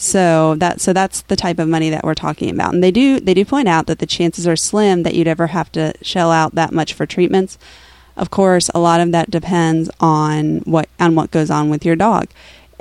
So 0.00 0.54
that 0.54 0.80
so 0.80 0.94
that's 0.94 1.20
the 1.22 1.36
type 1.36 1.58
of 1.58 1.68
money 1.68 1.90
that 1.90 2.04
we're 2.04 2.14
talking 2.14 2.48
about. 2.48 2.72
And 2.72 2.82
they 2.82 2.90
do 2.90 3.20
they 3.20 3.34
do 3.34 3.44
point 3.44 3.68
out 3.68 3.86
that 3.86 3.98
the 3.98 4.06
chances 4.06 4.48
are 4.48 4.56
slim 4.56 5.02
that 5.02 5.14
you'd 5.14 5.28
ever 5.28 5.48
have 5.48 5.70
to 5.72 5.92
shell 6.00 6.32
out 6.32 6.54
that 6.54 6.72
much 6.72 6.94
for 6.94 7.04
treatments. 7.04 7.58
Of 8.16 8.30
course, 8.30 8.70
a 8.74 8.78
lot 8.80 9.02
of 9.02 9.12
that 9.12 9.30
depends 9.30 9.90
on 10.00 10.60
what 10.60 10.88
on 10.98 11.14
what 11.16 11.30
goes 11.30 11.50
on 11.50 11.68
with 11.68 11.84
your 11.84 11.96
dog. 11.96 12.28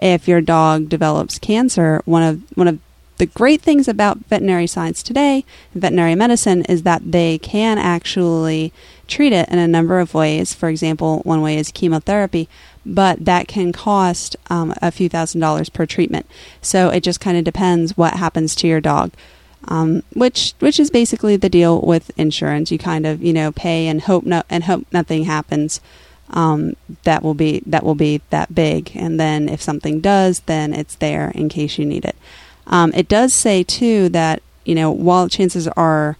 If 0.01 0.29
your 0.29 0.39
dog 0.39 0.87
develops 0.87 1.39
cancer, 1.39 2.01
one 2.05 2.23
of 2.23 2.41
one 2.57 2.69
of 2.69 2.79
the 3.19 3.25
great 3.25 3.61
things 3.61 3.87
about 3.87 4.17
veterinary 4.25 4.65
science 4.65 5.03
today, 5.03 5.45
veterinary 5.75 6.15
medicine, 6.15 6.63
is 6.65 6.83
that 6.83 7.11
they 7.11 7.37
can 7.37 7.77
actually 7.77 8.73
treat 9.07 9.33
it 9.33 9.47
in 9.49 9.59
a 9.59 9.67
number 9.67 9.99
of 9.99 10.13
ways. 10.13 10.53
For 10.53 10.69
example, 10.69 11.19
one 11.25 11.41
way 11.41 11.57
is 11.57 11.69
chemotherapy, 11.69 12.47
but 12.85 13.25
that 13.25 13.47
can 13.47 13.73
cost 13.73 14.37
um, 14.49 14.73
a 14.81 14.89
few 14.89 15.09
thousand 15.09 15.41
dollars 15.41 15.69
per 15.69 15.85
treatment. 15.85 16.25
So 16.61 16.89
it 16.89 17.03
just 17.03 17.19
kind 17.19 17.37
of 17.37 17.43
depends 17.43 17.97
what 17.97 18.13
happens 18.13 18.55
to 18.55 18.67
your 18.67 18.81
dog. 18.81 19.11
Um, 19.67 20.03
which 20.13 20.53
which 20.59 20.79
is 20.79 20.89
basically 20.89 21.35
the 21.35 21.49
deal 21.49 21.81
with 21.81 22.17
insurance. 22.17 22.71
You 22.71 22.79
kind 22.79 23.05
of 23.05 23.21
you 23.21 23.33
know 23.33 23.51
pay 23.51 23.87
and 23.87 24.01
hope 24.01 24.23
no 24.23 24.43
and 24.49 24.63
hope 24.63 24.87
nothing 24.93 25.25
happens. 25.25 25.81
Um, 26.31 26.77
that 27.03 27.21
will 27.21 27.33
be 27.33 27.61
that 27.65 27.83
will 27.83 27.95
be 27.95 28.21
that 28.29 28.55
big, 28.55 28.91
and 28.95 29.19
then 29.19 29.49
if 29.49 29.61
something 29.61 29.99
does, 29.99 30.39
then 30.41 30.73
it's 30.73 30.95
there 30.95 31.31
in 31.35 31.49
case 31.49 31.77
you 31.77 31.85
need 31.85 32.05
it. 32.05 32.15
Um, 32.69 32.93
it 32.93 33.07
does 33.07 33.33
say 33.33 33.63
too 33.63 34.09
that 34.09 34.41
you 34.65 34.75
know 34.75 34.91
while 34.91 35.27
chances 35.27 35.67
are 35.69 36.17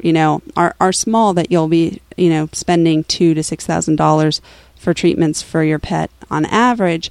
you 0.00 0.12
know 0.12 0.42
are 0.56 0.74
are 0.80 0.92
small 0.92 1.32
that 1.34 1.50
you'll 1.50 1.68
be 1.68 2.00
you 2.16 2.28
know 2.28 2.48
spending 2.52 3.04
two 3.04 3.34
to 3.34 3.42
six 3.42 3.64
thousand 3.64 3.96
dollars 3.96 4.40
for 4.76 4.92
treatments 4.92 5.42
for 5.42 5.62
your 5.62 5.78
pet 5.78 6.10
on 6.30 6.44
average 6.46 7.10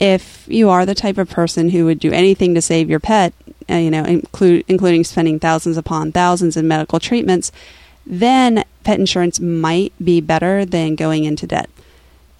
if 0.00 0.46
you 0.48 0.70
are 0.70 0.86
the 0.86 0.94
type 0.94 1.18
of 1.18 1.28
person 1.28 1.70
who 1.70 1.84
would 1.84 1.98
do 1.98 2.10
anything 2.10 2.54
to 2.54 2.62
save 2.62 2.88
your 2.88 3.00
pet 3.00 3.34
uh, 3.70 3.74
you 3.74 3.90
know 3.90 4.04
include, 4.04 4.64
including 4.68 5.04
spending 5.04 5.38
thousands 5.38 5.76
upon 5.76 6.10
thousands 6.10 6.56
in 6.56 6.66
medical 6.66 6.98
treatments 6.98 7.52
then 8.06 8.64
pet 8.82 9.00
insurance 9.00 9.40
might 9.40 9.92
be 10.02 10.20
better 10.20 10.64
than 10.64 10.94
going 10.94 11.24
into 11.24 11.46
debt. 11.46 11.70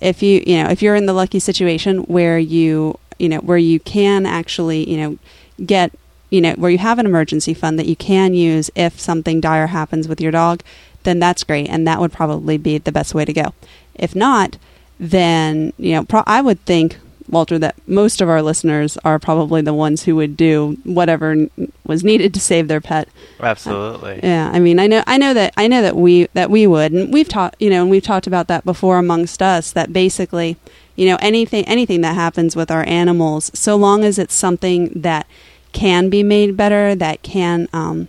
If 0.00 0.22
you 0.22 0.42
you 0.46 0.62
know 0.62 0.68
if 0.70 0.82
you're 0.82 0.94
in 0.96 1.06
the 1.06 1.12
lucky 1.12 1.38
situation 1.38 1.98
where 2.00 2.38
you 2.38 2.98
you 3.18 3.28
know 3.28 3.38
where 3.38 3.58
you 3.58 3.80
can 3.80 4.26
actually 4.26 4.88
you 4.88 4.96
know 4.98 5.18
get 5.64 5.92
you 6.30 6.40
know, 6.40 6.52
where 6.54 6.70
you 6.70 6.78
have 6.78 6.98
an 6.98 7.06
emergency 7.06 7.54
fund 7.54 7.78
that 7.78 7.86
you 7.86 7.94
can 7.94 8.34
use 8.34 8.68
if 8.74 8.98
something 8.98 9.40
dire 9.40 9.68
happens 9.68 10.08
with 10.08 10.20
your 10.20 10.32
dog, 10.32 10.62
then 11.04 11.20
that's 11.20 11.44
great. 11.44 11.68
And 11.68 11.86
that 11.86 12.00
would 12.00 12.12
probably 12.12 12.58
be 12.58 12.78
the 12.78 12.90
best 12.90 13.14
way 13.14 13.24
to 13.24 13.32
go. 13.32 13.54
If 13.94 14.16
not, 14.16 14.56
then 14.98 15.72
you 15.78 15.92
know 15.92 16.04
pro- 16.04 16.24
I 16.26 16.40
would 16.40 16.60
think 16.64 16.98
Walter 17.28 17.58
that 17.58 17.76
most 17.86 18.20
of 18.20 18.28
our 18.28 18.42
listeners 18.42 18.98
are 19.04 19.18
probably 19.18 19.62
the 19.62 19.72
ones 19.72 20.02
who 20.04 20.16
would 20.16 20.36
do 20.36 20.76
whatever 20.84 21.30
n- 21.30 21.50
was 21.86 22.04
needed 22.04 22.34
to 22.34 22.40
save 22.40 22.68
their 22.68 22.80
pet. 22.80 23.08
Oh, 23.40 23.44
absolutely. 23.44 24.14
Uh, 24.14 24.26
yeah, 24.26 24.50
I 24.52 24.58
mean, 24.58 24.78
I 24.78 24.86
know, 24.86 25.02
I 25.06 25.16
know 25.18 25.34
that, 25.34 25.54
I 25.56 25.66
know 25.68 25.82
that 25.82 25.96
we 25.96 26.26
that 26.34 26.50
we 26.50 26.66
would, 26.66 26.92
and 26.92 27.12
we've 27.12 27.28
talked, 27.28 27.60
you 27.60 27.70
know, 27.70 27.82
and 27.82 27.90
we've 27.90 28.02
talked 28.02 28.26
about 28.26 28.48
that 28.48 28.64
before 28.64 28.98
amongst 28.98 29.40
us. 29.40 29.72
That 29.72 29.92
basically, 29.92 30.56
you 30.96 31.06
know, 31.06 31.16
anything 31.20 31.64
anything 31.66 32.00
that 32.02 32.14
happens 32.14 32.54
with 32.56 32.70
our 32.70 32.86
animals, 32.86 33.50
so 33.54 33.76
long 33.76 34.04
as 34.04 34.18
it's 34.18 34.34
something 34.34 34.90
that 34.94 35.26
can 35.72 36.08
be 36.08 36.22
made 36.22 36.56
better, 36.56 36.94
that 36.94 37.22
can, 37.22 37.68
um, 37.72 38.08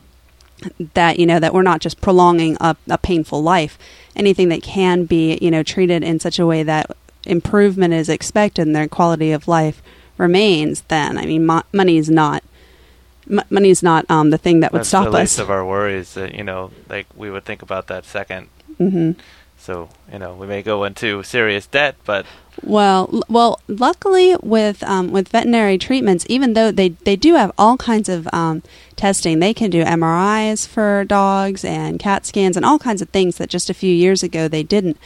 that 0.94 1.20
you 1.20 1.26
know, 1.26 1.40
that 1.40 1.54
we're 1.54 1.64
not 1.64 1.82
just 1.82 2.00
prolonging 2.02 2.58
a, 2.60 2.76
a 2.90 2.98
painful 2.98 3.42
life. 3.42 3.78
Anything 4.16 4.50
that 4.50 4.64
can 4.64 5.06
be, 5.06 5.38
you 5.42 5.52
know, 5.52 5.64
treated 5.64 6.04
in 6.04 6.20
such 6.20 6.40
a 6.40 6.46
way 6.46 6.64
that 6.64 6.96
improvement 7.26 7.94
is 7.94 8.08
expected 8.08 8.68
and 8.68 8.76
their 8.76 8.88
quality 8.88 9.32
of 9.32 9.48
life 9.48 9.82
remains, 10.18 10.82
then 10.82 11.18
I 11.18 11.26
mean, 11.26 11.46
mo- 11.46 11.64
money 11.74 11.98
is 11.98 12.10
not 12.10 12.44
m- 13.30 13.42
money 13.50 13.70
is 13.70 13.84
not 13.84 14.10
um, 14.10 14.30
the 14.30 14.38
thing 14.38 14.60
that 14.60 14.72
would 14.72 14.80
That's 14.80 14.90
stop 14.90 15.06
the 15.06 15.12
us. 15.12 15.20
least 15.20 15.40
of 15.40 15.50
our 15.50 15.66
worries. 15.66 16.14
That 16.14 16.36
you 16.36 16.44
know, 16.44 16.72
like 16.90 17.08
we 17.16 17.30
would 17.30 17.46
think 17.46 17.62
about 17.62 17.88
that 17.88 18.06
second. 18.06 18.50
hmm 18.78 19.12
So 19.66 19.90
you 20.14 20.20
know, 20.20 20.36
we 20.36 20.46
may 20.46 20.62
go 20.62 20.84
into 20.84 21.24
serious 21.24 21.66
debt, 21.66 21.96
but 22.06 22.28
Well, 22.62 23.24
well, 23.28 23.60
luckily 23.68 24.36
with 24.44 24.84
um, 24.84 25.12
with 25.12 25.30
veterinary 25.30 25.80
treatments, 25.80 26.24
even 26.30 26.54
though 26.54 26.72
they 26.72 26.90
they 26.90 27.16
do 27.16 27.34
have 27.34 27.52
all 27.58 27.76
kinds 27.76 28.08
of 28.08 28.28
um, 28.32 28.62
testing, 28.96 29.40
they 29.40 29.56
can 29.56 29.72
do 29.72 29.84
MRIs 29.84 30.68
for 30.68 31.04
dogs 31.06 31.66
and 31.66 32.00
CAT 32.00 32.28
scans 32.28 32.56
and 32.56 32.64
all 32.64 32.78
kinds 32.78 33.02
of 33.02 33.10
things 33.10 33.38
that 33.38 33.50
just 33.50 33.72
a 33.72 33.74
few 33.74 33.92
years 33.92 34.22
ago 34.22 34.48
they 34.48 34.62
didn't. 34.62 34.98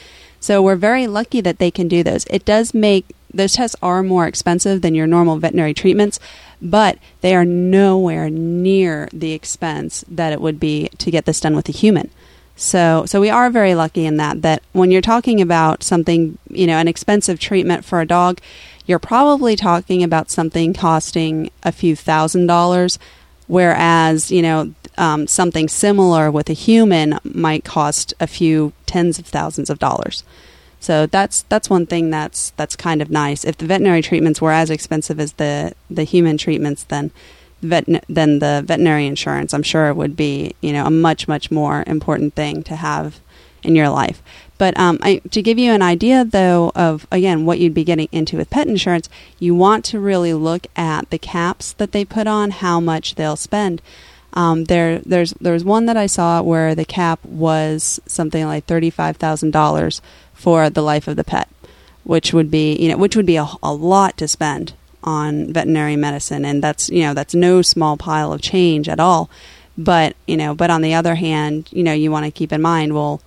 So 0.42 0.62
we're 0.62 0.76
very 0.76 1.08
lucky 1.08 1.40
that 1.40 1.60
they 1.60 1.72
can 1.72 1.88
do 1.88 2.04
those. 2.04 2.26
It 2.30 2.44
does 2.44 2.74
make 2.74 3.06
those 3.34 3.54
tests 3.54 3.78
are 3.82 4.04
more 4.04 4.28
expensive 4.28 4.82
than 4.82 4.96
your 4.96 5.08
normal 5.08 5.38
veterinary 5.38 5.74
treatments, 5.74 6.20
but 6.62 6.98
they 7.22 7.34
are 7.34 7.46
nowhere 7.46 8.30
near 8.30 9.08
the 9.14 9.32
expense 9.32 10.04
that 10.10 10.34
it 10.34 10.42
would 10.42 10.60
be 10.60 10.90
to 10.98 11.12
get 11.12 11.26
this 11.26 11.40
done 11.40 11.56
with 11.56 11.70
a 11.70 11.74
human. 11.74 12.10
So, 12.60 13.06
so 13.06 13.22
we 13.22 13.30
are 13.30 13.50
very 13.50 13.74
lucky 13.74 14.06
in 14.06 14.18
that. 14.18 14.42
That 14.42 14.62
when 14.74 14.92
you're 14.92 15.02
talking 15.02 15.40
about 15.40 15.82
something, 15.82 16.38
you 16.50 16.68
know, 16.68 16.78
an 16.78 16.90
expensive 16.90 17.40
treatment 17.40 17.86
for 17.86 18.02
a 18.02 18.06
dog, 18.06 18.42
you're 18.86 19.00
probably 19.00 19.56
talking 19.56 20.04
about 20.04 20.30
something 20.30 20.74
costing 20.74 21.52
a 21.64 21.72
few 21.72 21.96
thousand 21.96 22.48
dollars, 22.48 23.00
whereas 23.48 24.30
you 24.30 24.42
know 24.42 24.74
um, 24.98 25.26
something 25.26 25.70
similar 25.70 26.30
with 26.30 26.50
a 26.50 26.54
human 26.54 27.18
might 27.24 27.64
cost 27.64 28.14
a 28.20 28.28
few 28.28 28.74
tens 28.86 29.20
of 29.20 29.26
thousands 29.26 29.70
of 29.70 29.80
dollars. 29.80 30.24
So 30.82 31.06
that's 31.06 31.44
that's 31.44 31.70
one 31.70 31.86
thing 31.86 32.10
that's 32.10 32.50
that's 32.58 32.76
kind 32.76 33.02
of 33.02 33.10
nice. 33.10 33.46
If 33.46 33.58
the 33.58 33.68
veterinary 33.68 34.02
treatments 34.02 34.42
were 34.42 34.52
as 34.52 34.70
expensive 34.70 35.18
as 35.18 35.34
the 35.34 35.74
the 35.90 36.04
human 36.04 36.38
treatments, 36.38 36.84
then 36.84 37.12
vet 37.62 37.86
then 38.08 38.40
the 38.40 38.64
veterinary 38.66 39.06
insurance, 39.08 39.54
I'm 39.54 39.64
sure 39.64 39.88
it 39.88 39.96
would 39.96 40.16
be 40.16 40.56
you 40.62 40.74
know 40.74 40.86
a 40.86 40.92
much 40.92 41.28
much 41.28 41.52
more 41.52 41.84
important 41.88 42.36
thing 42.36 42.64
to 42.64 42.76
have 42.76 43.20
in 43.64 43.76
your 43.76 43.90
life. 43.90 44.22
But 44.58 44.78
um, 44.78 45.00
I, 45.02 45.22
to 45.32 45.42
give 45.42 45.58
you 45.58 45.72
an 45.72 45.82
idea, 45.82 46.26
though, 46.26 46.72
of 46.76 47.08
again 47.12 47.46
what 47.46 47.60
you'd 47.60 47.74
be 47.74 47.84
getting 47.84 48.10
into 48.12 48.38
with 48.38 48.50
pet 48.50 48.68
insurance, 48.68 49.10
you 49.40 49.56
want 49.56 49.86
to 49.86 50.00
really 50.00 50.34
look 50.34 50.68
at 50.76 51.10
the 51.10 51.18
caps 51.18 51.74
that 51.74 51.92
they 51.92 52.04
put 52.04 52.28
on 52.28 52.52
how 52.52 52.80
much 52.80 53.16
they'll 53.16 53.36
spend. 53.38 53.82
Um, 54.34 54.66
there, 54.66 55.00
there's 55.00 55.34
there's 55.40 55.64
one 55.64 55.86
that 55.86 55.98
I 55.98 56.06
saw 56.06 56.42
where 56.42 56.76
the 56.76 56.86
cap 56.86 57.24
was 57.24 58.00
something 58.06 58.46
like 58.46 58.66
thirty 58.66 58.90
five 58.90 59.18
thousand 59.18 59.52
dollars 59.52 60.02
for 60.34 60.70
the 60.70 60.84
life 60.84 61.08
of 61.08 61.16
the 61.16 61.24
pet, 61.24 61.50
which 62.04 62.34
would 62.34 62.52
be 62.52 62.76
you 62.76 62.90
know 62.90 62.98
which 62.98 63.16
would 63.16 63.26
be 63.26 63.38
a, 63.38 63.48
a 63.64 63.74
lot 63.74 64.18
to 64.18 64.28
spend 64.28 64.74
on 65.04 65.54
veterinary 65.54 65.96
medicine, 65.96 66.46
and 66.46 66.64
that's 66.64 66.90
you 66.90 67.04
know 67.04 67.14
that's 67.14 67.34
no 67.34 67.62
small 67.62 67.98
pile 67.98 68.34
of 68.34 68.42
change 68.42 68.90
at 68.90 69.00
all. 69.00 69.30
But 69.78 70.16
you 70.28 70.38
know, 70.38 70.54
but 70.54 70.70
on 70.70 70.82
the 70.82 70.94
other 70.94 71.16
hand, 71.16 71.70
you 71.72 71.84
know 71.84 71.94
you 71.94 72.12
want 72.12 72.26
to 72.26 72.32
keep 72.32 72.52
in 72.52 72.62
mind 72.62 72.94
well 72.94 73.22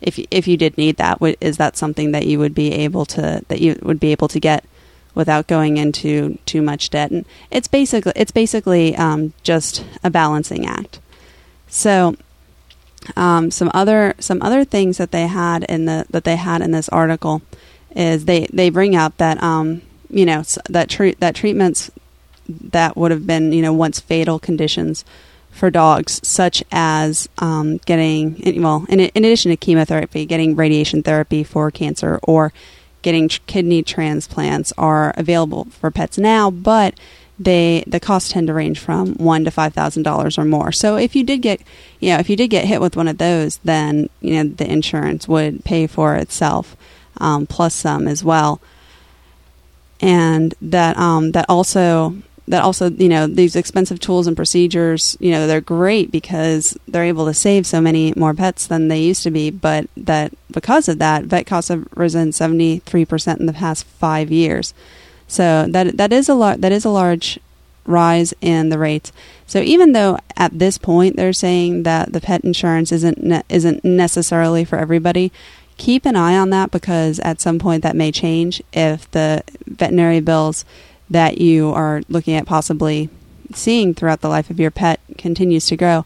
if 0.00 0.18
if 0.30 0.46
you 0.46 0.56
did 0.56 0.78
need 0.78 0.96
that, 0.96 1.18
is 1.40 1.56
that 1.56 1.76
something 1.76 2.12
that 2.12 2.26
you 2.26 2.38
would 2.38 2.54
be 2.54 2.72
able 2.72 3.04
to 3.06 3.42
that 3.48 3.60
you 3.60 3.78
would 3.82 4.00
be 4.00 4.12
able 4.12 4.28
to 4.28 4.40
get 4.40 4.64
without 5.14 5.46
going 5.46 5.76
into 5.76 6.38
too 6.46 6.62
much 6.62 6.90
debt? 6.90 7.10
And 7.10 7.24
it's 7.50 7.68
basically 7.68 8.12
it's 8.14 8.30
basically 8.30 8.94
um, 8.96 9.32
just 9.42 9.84
a 10.04 10.10
balancing 10.10 10.66
act. 10.66 11.00
So, 11.66 12.16
um, 13.16 13.50
some 13.50 13.70
other 13.74 14.14
some 14.18 14.40
other 14.42 14.64
things 14.64 14.98
that 14.98 15.10
they 15.10 15.26
had 15.26 15.64
in 15.64 15.86
the 15.86 16.06
that 16.10 16.24
they 16.24 16.36
had 16.36 16.62
in 16.62 16.70
this 16.70 16.88
article 16.90 17.42
is 17.96 18.26
they 18.26 18.46
they 18.52 18.70
bring 18.70 18.94
up 18.94 19.16
that 19.16 19.42
um, 19.42 19.82
you 20.10 20.24
know 20.24 20.42
that 20.68 20.88
treat 20.88 21.20
that 21.20 21.34
treatments 21.34 21.90
that 22.48 22.96
would 22.96 23.10
have 23.10 23.26
been 23.26 23.52
you 23.52 23.62
know 23.62 23.72
once 23.72 24.00
fatal 24.00 24.38
conditions 24.38 25.04
for 25.58 25.70
dogs, 25.70 26.20
such 26.26 26.62
as 26.70 27.28
um, 27.38 27.78
getting, 27.78 28.62
well, 28.62 28.86
in, 28.88 29.00
in 29.00 29.24
addition 29.24 29.50
to 29.50 29.56
chemotherapy, 29.56 30.24
getting 30.24 30.54
radiation 30.54 31.02
therapy 31.02 31.42
for 31.42 31.70
cancer 31.70 32.20
or 32.22 32.52
getting 33.02 33.28
tr- 33.28 33.40
kidney 33.46 33.82
transplants 33.82 34.72
are 34.78 35.12
available 35.16 35.64
for 35.70 35.90
pets 35.90 36.16
now, 36.16 36.50
but 36.50 36.94
they 37.40 37.84
the 37.86 38.00
costs 38.00 38.32
tend 38.32 38.48
to 38.48 38.52
range 38.52 38.80
from 38.80 39.14
one 39.14 39.44
to 39.44 39.50
five 39.50 39.72
thousand 39.72 40.02
dollars 40.02 40.38
or 40.38 40.44
more. 40.44 40.72
So 40.72 40.96
if 40.96 41.14
you 41.14 41.22
did 41.22 41.38
get, 41.38 41.60
you 42.00 42.12
know, 42.12 42.18
if 42.18 42.28
you 42.28 42.36
did 42.36 42.48
get 42.48 42.64
hit 42.64 42.80
with 42.80 42.96
one 42.96 43.06
of 43.06 43.18
those, 43.18 43.58
then 43.58 44.08
you 44.20 44.34
know 44.34 44.50
the 44.50 44.70
insurance 44.70 45.28
would 45.28 45.64
pay 45.64 45.86
for 45.86 46.16
itself 46.16 46.76
um, 47.18 47.46
plus 47.46 47.74
some 47.74 48.08
as 48.08 48.24
well, 48.24 48.60
and 50.00 50.54
that 50.60 50.96
um, 50.96 51.32
that 51.32 51.46
also 51.48 52.14
that 52.48 52.62
also 52.62 52.90
you 52.90 53.08
know 53.08 53.26
these 53.26 53.54
expensive 53.54 54.00
tools 54.00 54.26
and 54.26 54.36
procedures 54.36 55.16
you 55.20 55.30
know 55.30 55.46
they're 55.46 55.60
great 55.60 56.10
because 56.10 56.76
they're 56.88 57.04
able 57.04 57.26
to 57.26 57.34
save 57.34 57.66
so 57.66 57.80
many 57.80 58.12
more 58.16 58.34
pets 58.34 58.66
than 58.66 58.88
they 58.88 59.00
used 59.00 59.22
to 59.22 59.30
be. 59.30 59.50
But 59.50 59.88
that 59.96 60.32
because 60.50 60.88
of 60.88 60.98
that 60.98 61.24
vet 61.24 61.46
costs 61.46 61.68
have 61.68 61.86
risen 61.94 62.30
73% 62.30 63.38
in 63.38 63.46
the 63.46 63.52
past 63.52 63.84
5 63.84 64.30
years. 64.30 64.72
So 65.26 65.66
that 65.68 65.96
that 65.98 66.12
is 66.12 66.28
a 66.28 66.34
lot 66.34 66.60
that 66.62 66.72
is 66.72 66.84
a 66.84 66.90
large 66.90 67.38
rise 67.84 68.34
in 68.40 68.68
the 68.68 68.78
rates. 68.78 69.12
So 69.46 69.60
even 69.60 69.92
though 69.92 70.18
at 70.36 70.58
this 70.58 70.78
point 70.78 71.16
they're 71.16 71.32
saying 71.32 71.82
that 71.82 72.12
the 72.12 72.20
pet 72.20 72.44
insurance 72.44 72.92
isn't 72.92 73.22
ne- 73.22 73.42
isn't 73.48 73.84
necessarily 73.84 74.64
for 74.64 74.78
everybody 74.78 75.32
keep 75.78 76.04
an 76.04 76.16
eye 76.16 76.36
on 76.36 76.50
that 76.50 76.70
because 76.70 77.18
at 77.20 77.40
some 77.40 77.58
point 77.58 77.82
that 77.82 77.96
may 77.96 78.12
change 78.12 78.62
if 78.72 79.10
the 79.12 79.42
veterinary 79.66 80.20
bills 80.20 80.64
that 81.08 81.38
you 81.38 81.70
are 81.70 82.02
looking 82.08 82.34
at 82.34 82.46
possibly 82.46 83.08
seeing 83.54 83.94
throughout 83.94 84.20
the 84.20 84.28
life 84.28 84.50
of 84.50 84.60
your 84.60 84.70
pet 84.70 85.00
continues 85.16 85.66
to 85.66 85.76
grow, 85.76 86.04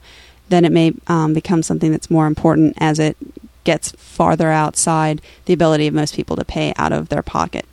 then 0.49 0.65
it 0.65 0.71
may 0.71 0.93
um, 1.09 1.35
become 1.35 1.63
something 1.63 1.91
that's 1.91 2.11
more 2.11 2.27
important 2.27 2.75
as 2.79 2.99
it 2.99 3.17
gets 3.65 3.93
farther 3.93 4.51
outside 4.51 5.21
the 5.47 5.53
ability 5.53 5.87
of 5.87 5.95
most 5.95 6.15
people 6.15 6.37
to 6.37 6.45
pay 6.45 6.73
out 6.77 6.93
of 6.93 7.09
their 7.09 7.23
pocket. 7.23 7.65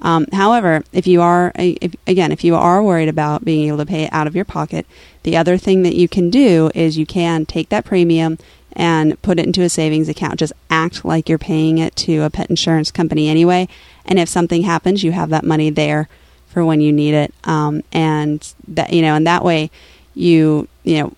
Um, 0.00 0.26
however, 0.32 0.82
if 0.92 1.06
you 1.06 1.22
are, 1.22 1.52
if, 1.54 1.94
again, 2.06 2.32
if 2.32 2.42
you 2.42 2.56
are 2.56 2.82
worried 2.82 3.08
about 3.08 3.44
being 3.44 3.68
able 3.68 3.78
to 3.78 3.86
pay 3.86 4.04
it 4.04 4.12
out 4.12 4.26
of 4.26 4.34
your 4.34 4.44
pocket, 4.44 4.84
the 5.22 5.36
other 5.36 5.56
thing 5.56 5.82
that 5.84 5.94
you 5.94 6.08
can 6.08 6.28
do 6.28 6.70
is 6.74 6.98
you 6.98 7.06
can 7.06 7.46
take 7.46 7.68
that 7.68 7.84
premium 7.84 8.38
and 8.74 9.20
put 9.22 9.38
it 9.38 9.46
into 9.46 9.62
a 9.62 9.68
savings 9.68 10.08
account. 10.08 10.38
Just 10.38 10.52
act 10.70 11.04
like 11.04 11.28
you're 11.28 11.38
paying 11.38 11.78
it 11.78 11.94
to 11.96 12.22
a 12.22 12.30
pet 12.30 12.50
insurance 12.50 12.90
company 12.90 13.28
anyway. 13.28 13.68
And 14.04 14.18
if 14.18 14.28
something 14.28 14.62
happens, 14.62 15.02
you 15.02 15.12
have 15.12 15.30
that 15.30 15.44
money 15.44 15.70
there 15.70 16.08
for 16.48 16.64
when 16.64 16.80
you 16.80 16.92
need 16.92 17.14
it. 17.14 17.34
Um, 17.44 17.82
and 17.92 18.52
that, 18.68 18.92
you 18.92 19.02
know, 19.02 19.14
and 19.14 19.26
that 19.26 19.44
way 19.44 19.70
you, 20.14 20.68
you 20.84 21.02
know, 21.02 21.12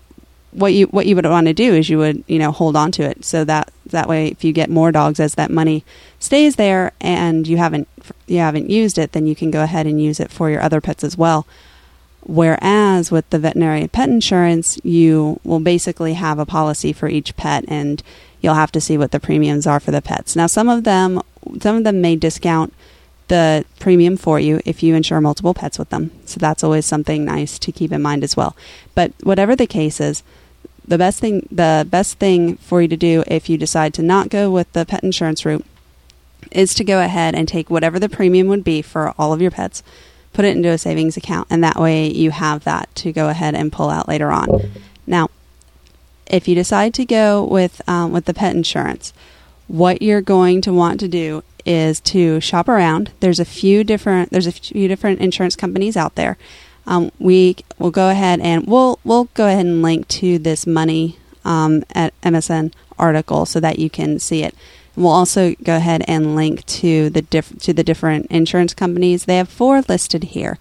what 0.55 0.73
you 0.73 0.85
what 0.87 1.05
you 1.05 1.15
would 1.15 1.25
want 1.25 1.47
to 1.47 1.53
do 1.53 1.73
is 1.73 1.89
you 1.89 1.97
would 1.97 2.23
you 2.27 2.39
know 2.39 2.51
hold 2.51 2.77
on 2.77 2.89
to 2.89 3.03
it 3.03 3.25
so 3.25 3.43
that 3.43 3.71
that 3.85 4.07
way 4.07 4.27
if 4.27 4.43
you 4.43 4.53
get 4.53 4.69
more 4.69 4.89
dogs 4.89 5.19
as 5.19 5.35
that 5.35 5.51
money 5.51 5.83
stays 6.17 6.55
there 6.55 6.93
and 7.01 7.45
you 7.45 7.57
haven't 7.57 7.87
you 8.25 8.37
haven't 8.37 8.69
used 8.69 8.97
it 8.97 9.11
then 9.11 9.27
you 9.27 9.35
can 9.35 9.51
go 9.51 9.63
ahead 9.63 9.85
and 9.85 10.01
use 10.01 10.17
it 10.17 10.31
for 10.31 10.49
your 10.49 10.61
other 10.61 10.79
pets 10.79 11.03
as 11.03 11.17
well 11.17 11.45
whereas 12.25 13.11
with 13.11 13.29
the 13.29 13.39
veterinary 13.39 13.87
pet 13.87 14.09
insurance 14.09 14.79
you 14.83 15.39
will 15.43 15.59
basically 15.59 16.13
have 16.13 16.39
a 16.39 16.45
policy 16.45 16.91
for 16.91 17.07
each 17.07 17.35
pet 17.35 17.63
and 17.67 18.01
you'll 18.41 18.55
have 18.55 18.71
to 18.71 18.81
see 18.81 18.97
what 18.97 19.11
the 19.11 19.19
premiums 19.19 19.67
are 19.67 19.79
for 19.79 19.91
the 19.91 20.01
pets. 20.01 20.35
Now 20.35 20.47
some 20.47 20.69
of 20.69 20.83
them 20.83 21.21
some 21.61 21.77
of 21.77 21.83
them 21.83 22.01
may 22.01 22.15
discount 22.15 22.73
the 23.27 23.65
premium 23.79 24.17
for 24.17 24.39
you 24.39 24.61
if 24.65 24.83
you 24.83 24.95
insure 24.95 25.21
multiple 25.21 25.53
pets 25.53 25.79
with 25.79 25.89
them. 25.89 26.11
So 26.25 26.39
that's 26.39 26.63
always 26.63 26.85
something 26.85 27.25
nice 27.25 27.57
to 27.59 27.71
keep 27.71 27.91
in 27.91 28.01
mind 28.01 28.23
as 28.23 28.35
well. 28.35 28.55
But 28.93 29.13
whatever 29.23 29.55
the 29.55 29.67
case 29.67 29.99
is 29.99 30.23
the 30.87 30.97
best 30.97 31.19
thing 31.19 31.47
the 31.51 31.85
best 31.89 32.19
thing 32.19 32.57
for 32.57 32.81
you 32.81 32.87
to 32.87 32.97
do 32.97 33.23
if 33.27 33.49
you 33.49 33.57
decide 33.57 33.93
to 33.95 34.01
not 34.01 34.29
go 34.29 34.51
with 34.51 34.71
the 34.73 34.85
pet 34.85 35.03
insurance 35.03 35.45
route 35.45 35.65
is 36.51 36.73
to 36.75 36.83
go 36.83 37.01
ahead 37.01 37.33
and 37.35 37.47
take 37.47 37.69
whatever 37.69 37.99
the 37.99 38.09
premium 38.09 38.47
would 38.47 38.63
be 38.63 38.81
for 38.81 39.13
all 39.17 39.33
of 39.33 39.41
your 39.41 39.51
pets 39.51 39.83
put 40.35 40.45
it 40.45 40.55
into 40.55 40.69
a 40.69 40.77
savings 40.77 41.17
account 41.17 41.47
and 41.49 41.63
that 41.63 41.77
way 41.77 42.07
you 42.07 42.31
have 42.31 42.63
that 42.63 42.93
to 42.95 43.11
go 43.11 43.29
ahead 43.29 43.55
and 43.55 43.71
pull 43.71 43.89
out 43.89 44.07
later 44.07 44.31
on 44.31 44.47
now 45.07 45.29
if 46.27 46.47
you 46.47 46.55
decide 46.55 46.93
to 46.93 47.05
go 47.05 47.43
with 47.43 47.81
um, 47.87 48.11
with 48.11 48.25
the 48.25 48.33
pet 48.33 48.55
insurance 48.55 49.13
what 49.67 50.01
you're 50.01 50.21
going 50.21 50.61
to 50.61 50.73
want 50.73 50.99
to 50.99 51.07
do 51.07 51.43
is 51.65 51.99
to 51.99 52.39
shop 52.39 52.69
around. 52.69 53.11
There's 53.19 53.39
a 53.39 53.45
few 53.45 53.83
different 53.83 54.29
there's 54.29 54.47
a 54.47 54.51
few 54.51 54.87
different 54.87 55.19
insurance 55.19 55.55
companies 55.55 55.97
out 55.97 56.15
there. 56.15 56.37
Um, 56.87 57.11
we 57.17 57.57
will 57.79 57.91
go 57.91 58.09
ahead 58.09 58.39
and 58.39 58.67
we'll 58.67 58.99
we'll 59.03 59.25
go 59.33 59.47
ahead 59.47 59.65
and 59.65 59.81
link 59.81 60.07
to 60.09 60.37
this 60.37 60.67
money 60.67 61.17
um, 61.43 61.83
at 61.93 62.19
MSN 62.21 62.73
article 62.97 63.45
so 63.45 63.59
that 63.59 63.79
you 63.79 63.89
can 63.89 64.19
see 64.19 64.43
it. 64.43 64.55
We'll 64.95 65.11
also 65.11 65.55
go 65.63 65.75
ahead 65.75 66.03
and 66.07 66.35
link 66.35 66.65
to 66.65 67.09
the 67.09 67.21
diff- 67.21 67.59
to 67.59 67.73
the 67.73 67.83
different 67.83 68.27
insurance 68.27 68.73
companies. 68.73 69.25
They 69.25 69.37
have 69.37 69.49
four 69.49 69.81
listed 69.81 70.23
here. 70.23 70.57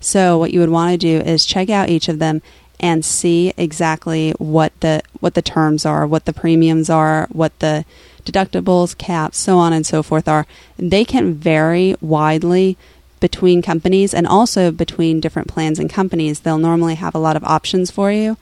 So 0.00 0.38
what 0.38 0.52
you 0.52 0.60
would 0.60 0.70
want 0.70 0.92
to 0.92 0.98
do 0.98 1.26
is 1.26 1.44
check 1.44 1.70
out 1.70 1.88
each 1.88 2.08
of 2.08 2.18
them 2.18 2.42
and 2.80 3.04
see 3.04 3.52
exactly 3.56 4.32
what 4.38 4.78
the 4.80 5.02
what 5.20 5.34
the 5.34 5.42
terms 5.42 5.86
are, 5.86 6.06
what 6.06 6.24
the 6.24 6.32
premiums 6.32 6.90
are, 6.90 7.28
what 7.30 7.58
the 7.60 7.84
deductibles, 8.24 8.96
caps, 8.96 9.38
so 9.38 9.58
on 9.58 9.72
and 9.72 9.86
so 9.86 10.02
forth 10.02 10.28
are. 10.28 10.46
They 10.78 11.04
can 11.04 11.34
vary 11.34 11.94
widely 12.00 12.76
between 13.20 13.62
companies 13.62 14.12
and 14.12 14.26
also 14.26 14.70
between 14.70 15.20
different 15.20 15.48
plans 15.48 15.78
and 15.78 15.88
companies. 15.88 16.40
They'll 16.40 16.58
normally 16.58 16.96
have 16.96 17.14
a 17.14 17.18
lot 17.18 17.36
of 17.36 17.44
options 17.44 17.90
for 17.90 18.10
you. 18.12 18.36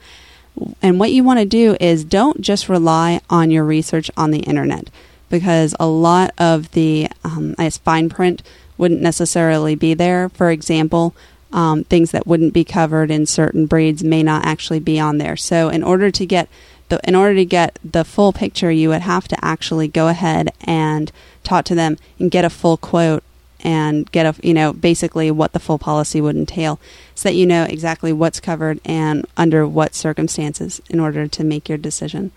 And 0.81 0.99
what 0.99 1.11
you 1.11 1.23
want 1.23 1.39
to 1.39 1.45
do 1.45 1.75
is 1.79 2.03
don't 2.03 2.41
just 2.41 2.69
rely 2.69 3.21
on 3.29 3.49
your 3.49 3.63
research 3.63 4.11
on 4.15 4.31
the 4.31 4.39
internet 4.39 4.89
because 5.33 5.73
a 5.79 5.87
lot 5.87 6.31
of 6.37 6.69
the 6.73 7.07
um, 7.23 7.55
I 7.57 7.63
guess 7.63 7.79
fine 7.79 8.07
print 8.07 8.43
wouldn't 8.77 9.01
necessarily 9.01 9.73
be 9.73 9.95
there. 9.95 10.29
For 10.29 10.51
example, 10.51 11.15
um, 11.51 11.85
things 11.85 12.11
that 12.11 12.27
wouldn't 12.27 12.53
be 12.53 12.63
covered 12.63 13.09
in 13.09 13.25
certain 13.25 13.65
breeds 13.65 14.03
may 14.03 14.21
not 14.21 14.45
actually 14.45 14.79
be 14.79 14.99
on 14.99 15.17
there. 15.17 15.35
So 15.35 15.69
in 15.69 15.81
order 15.81 16.11
to 16.11 16.25
get 16.27 16.49
the 16.89 16.99
in 17.03 17.15
order 17.15 17.33
to 17.33 17.45
get 17.45 17.79
the 17.83 18.05
full 18.05 18.31
picture, 18.31 18.71
you 18.71 18.89
would 18.89 19.01
have 19.01 19.27
to 19.29 19.43
actually 19.43 19.87
go 19.87 20.07
ahead 20.07 20.53
and 20.61 21.11
talk 21.43 21.65
to 21.65 21.75
them 21.75 21.97
and 22.19 22.29
get 22.29 22.45
a 22.45 22.49
full 22.51 22.77
quote 22.77 23.23
and 23.61 24.11
get 24.11 24.27
a 24.27 24.47
you 24.47 24.53
know 24.53 24.71
basically 24.71 25.31
what 25.31 25.53
the 25.53 25.59
full 25.59 25.79
policy 25.79 26.21
would 26.21 26.35
entail 26.35 26.79
so 27.15 27.29
that 27.29 27.35
you 27.35 27.47
know 27.47 27.63
exactly 27.63 28.13
what's 28.13 28.39
covered 28.39 28.79
and 28.85 29.25
under 29.35 29.67
what 29.67 29.95
circumstances 29.95 30.79
in 30.91 30.99
order 30.99 31.27
to 31.27 31.43
make 31.43 31.67
your 31.67 31.77
decision 31.79 32.31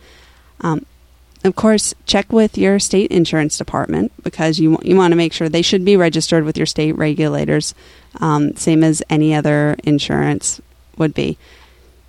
um, 0.63 0.87
of 1.45 1.55
course, 1.55 1.95
check 2.07 2.33
with 2.33 2.59
your 2.59 2.79
state 2.79 3.11
insurance 3.11 3.59
department 3.59 4.13
because 4.23 4.59
you 4.59 4.79
you 4.83 4.97
want 4.97 5.13
to 5.13 5.17
make 5.17 5.33
sure 5.33 5.49
they 5.49 5.63
should 5.63 5.85
be 5.85 5.97
registered 5.97 6.45
with 6.45 6.57
your 6.57 6.67
state 6.67 6.93
regulators, 6.93 7.75
um, 8.21 8.57
same 8.57 8.83
as 8.83 9.03
any 9.11 9.35
other 9.35 9.77
insurance 9.85 10.61
would 10.97 11.15
be. 11.15 11.39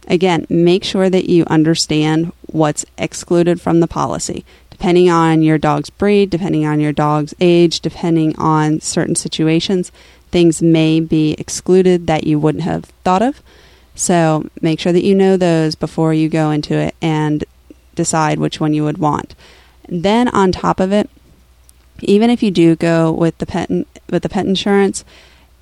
Again, 0.08 0.48
make 0.50 0.84
sure 0.84 1.10
that 1.10 1.30
you 1.30 1.44
understand 1.48 2.32
what's 2.48 2.86
excluded 2.98 3.60
from 3.60 3.82
the 3.82 3.88
policy. 3.88 4.46
Depending 4.70 5.10
on 5.10 5.42
your 5.42 5.58
dog's 5.58 5.90
breed, 5.90 6.30
depending 6.30 6.66
on 6.66 6.80
your 6.80 6.94
dog's 6.94 7.34
age, 7.40 7.82
depending 7.82 8.38
on 8.38 8.80
certain 8.80 9.16
situations, 9.16 9.92
things 10.32 10.62
may 10.62 11.00
be 11.00 11.34
excluded 11.34 12.08
that 12.08 12.26
you 12.26 12.40
wouldn't 12.40 12.64
have 12.64 12.86
thought 13.04 13.22
of. 13.22 13.42
So 13.96 14.48
make 14.62 14.80
sure 14.80 14.94
that 14.94 15.04
you 15.04 15.16
know 15.16 15.36
those 15.36 15.76
before 15.76 16.14
you 16.14 16.30
go 16.30 16.52
into 16.52 16.76
it 16.76 16.96
and 17.02 17.44
decide 17.98 18.40
which 18.40 18.62
one 18.62 18.74
you 18.74 18.86
would 18.86 18.98
want. 18.98 19.36
Then 19.90 20.30
on 20.30 20.52
top 20.52 20.80
of 20.80 20.94
it, 20.94 21.10
even 22.02 22.30
if 22.30 22.42
you 22.44 22.52
do 22.52 22.76
go 22.76 23.12
with 23.12 23.38
the 23.40 23.46
pet 23.46 23.70
with 24.10 24.24
the 24.24 24.30
pet 24.30 24.46
insurance, 24.46 25.04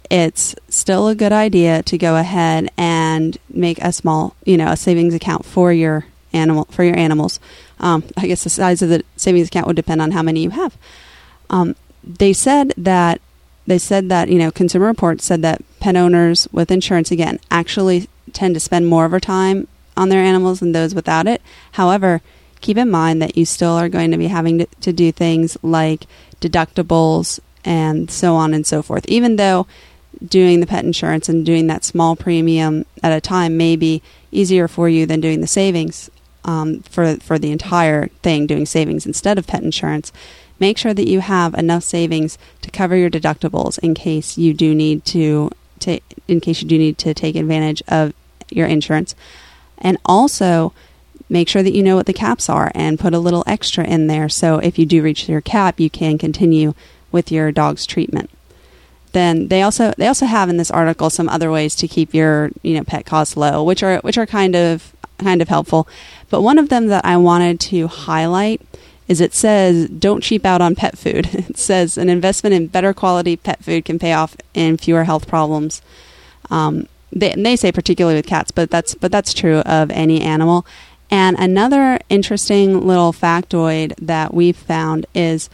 it's 0.09 0.55
still 0.69 1.07
a 1.07 1.15
good 1.15 1.31
idea 1.31 1.81
to 1.83 1.97
go 1.97 2.17
ahead 2.17 2.69
and 2.77 3.37
make 3.49 3.79
a 3.79 3.91
small, 3.91 4.35
you 4.45 4.57
know, 4.57 4.71
a 4.71 4.77
savings 4.77 5.13
account 5.13 5.45
for 5.45 5.71
your 5.71 6.05
animal 6.33 6.65
for 6.65 6.83
your 6.83 6.97
animals. 6.97 7.39
Um, 7.79 8.03
I 8.17 8.27
guess 8.27 8.43
the 8.43 8.49
size 8.49 8.81
of 8.81 8.89
the 8.89 9.03
savings 9.15 9.47
account 9.47 9.67
would 9.67 9.75
depend 9.75 10.01
on 10.01 10.11
how 10.11 10.21
many 10.21 10.43
you 10.43 10.51
have. 10.51 10.77
Um, 11.49 11.75
they 12.03 12.33
said 12.33 12.73
that 12.77 13.21
they 13.67 13.77
said 13.77 14.09
that 14.09 14.29
you 14.29 14.37
know 14.37 14.51
Consumer 14.51 14.85
Reports 14.87 15.25
said 15.25 15.41
that 15.41 15.61
pet 15.79 15.95
owners 15.95 16.47
with 16.51 16.71
insurance 16.71 17.11
again 17.11 17.39
actually 17.49 18.09
tend 18.33 18.53
to 18.55 18.59
spend 18.59 18.87
more 18.87 19.05
of 19.05 19.11
their 19.11 19.19
time 19.19 19.67
on 19.97 20.09
their 20.09 20.21
animals 20.21 20.59
than 20.59 20.71
those 20.71 20.95
without 20.95 21.27
it. 21.27 21.41
However, 21.73 22.21
keep 22.61 22.77
in 22.77 22.89
mind 22.89 23.21
that 23.21 23.37
you 23.37 23.45
still 23.45 23.73
are 23.73 23.89
going 23.89 24.11
to 24.11 24.17
be 24.17 24.27
having 24.27 24.59
to, 24.59 24.65
to 24.81 24.93
do 24.93 25.11
things 25.11 25.57
like 25.61 26.05
deductibles 26.41 27.39
and 27.63 28.09
so 28.11 28.35
on 28.35 28.53
and 28.53 28.65
so 28.65 28.81
forth. 28.81 29.05
Even 29.07 29.35
though 29.35 29.67
doing 30.25 30.59
the 30.59 30.67
pet 30.67 30.85
insurance 30.85 31.27
and 31.27 31.45
doing 31.45 31.67
that 31.67 31.83
small 31.83 32.15
premium 32.15 32.85
at 33.03 33.11
a 33.11 33.21
time 33.21 33.57
may 33.57 33.75
be 33.75 34.01
easier 34.31 34.67
for 34.67 34.87
you 34.87 35.05
than 35.05 35.21
doing 35.21 35.41
the 35.41 35.47
savings 35.47 36.09
um, 36.45 36.81
for 36.83 37.17
for 37.17 37.37
the 37.37 37.51
entire 37.51 38.07
thing, 38.21 38.47
doing 38.47 38.65
savings 38.65 39.05
instead 39.05 39.37
of 39.37 39.47
pet 39.47 39.63
insurance. 39.63 40.11
Make 40.59 40.77
sure 40.77 40.93
that 40.93 41.07
you 41.07 41.19
have 41.19 41.53
enough 41.55 41.83
savings 41.83 42.37
to 42.61 42.71
cover 42.71 42.95
your 42.95 43.09
deductibles 43.09 43.77
in 43.79 43.93
case 43.93 44.37
you 44.37 44.53
do 44.53 44.73
need 44.73 45.03
to, 45.05 45.51
to 45.79 45.99
in 46.29 46.39
case 46.39 46.61
you 46.61 46.67
do 46.67 46.77
need 46.77 46.97
to 46.99 47.13
take 47.13 47.35
advantage 47.35 47.83
of 47.89 48.13
your 48.49 48.67
insurance. 48.67 49.15
And 49.77 49.97
also 50.05 50.73
make 51.29 51.49
sure 51.49 51.63
that 51.63 51.73
you 51.73 51.83
know 51.83 51.95
what 51.95 52.05
the 52.05 52.13
caps 52.13 52.49
are 52.49 52.71
and 52.75 52.99
put 52.99 53.13
a 53.13 53.19
little 53.19 53.43
extra 53.47 53.83
in 53.83 54.07
there 54.07 54.29
so 54.29 54.59
if 54.59 54.77
you 54.77 54.85
do 54.85 55.01
reach 55.01 55.27
your 55.27 55.41
cap, 55.41 55.79
you 55.79 55.89
can 55.89 56.17
continue 56.17 56.73
with 57.11 57.31
your 57.31 57.51
dog's 57.51 57.85
treatment. 57.85 58.29
Then 59.13 59.47
they 59.47 59.61
also 59.61 59.93
they 59.97 60.07
also 60.07 60.25
have 60.25 60.49
in 60.49 60.57
this 60.57 60.69
article 60.69 61.09
some 61.09 61.29
other 61.29 61.49
ways 61.49 61.73
to 61.75 61.87
keep 61.87 62.13
your 62.13 62.51
you 62.63 62.73
know 62.73 62.83
pet 62.83 63.05
costs 63.05 63.37
low, 63.37 63.63
which 63.63 63.81
are 63.81 63.99
which 63.99 64.17
are 64.17 64.25
kind 64.25 64.55
of 64.55 64.93
kind 65.17 65.41
of 65.41 65.47
helpful. 65.47 65.87
But 66.29 66.41
one 66.41 66.59
of 66.59 66.67
them 66.67 66.87
that 66.87 67.05
I 67.05 67.15
wanted 67.15 67.61
to 67.61 67.87
highlight 67.87 68.61
is 69.07 69.21
it 69.21 69.33
says 69.33 69.87
don't 69.87 70.21
cheap 70.21 70.45
out 70.45 70.61
on 70.61 70.75
pet 70.75 70.97
food. 70.97 71.29
It 71.33 71.57
says 71.57 71.97
an 71.97 72.09
investment 72.09 72.53
in 72.53 72.67
better 72.67 72.93
quality 72.93 73.37
pet 73.37 73.63
food 73.63 73.85
can 73.85 73.99
pay 73.99 74.11
off 74.11 74.35
in 74.53 74.75
fewer 74.75 75.05
health 75.05 75.29
problems. 75.29 75.81
Um, 76.49 76.89
they, 77.15 77.33
they 77.33 77.55
say 77.55 77.71
particularly 77.71 78.17
with 78.17 78.27
cats, 78.27 78.51
but 78.51 78.69
that's 78.69 78.93
but 78.93 79.11
that's 79.11 79.33
true 79.33 79.59
of 79.59 79.89
any 79.91 80.21
animal. 80.21 80.65
And 81.09 81.37
another 81.39 81.99
interesting 82.09 82.85
little 82.85 83.13
factoid 83.13 83.95
that 83.97 84.33
we've 84.33 84.57
found 84.57 85.05
is 85.15 85.49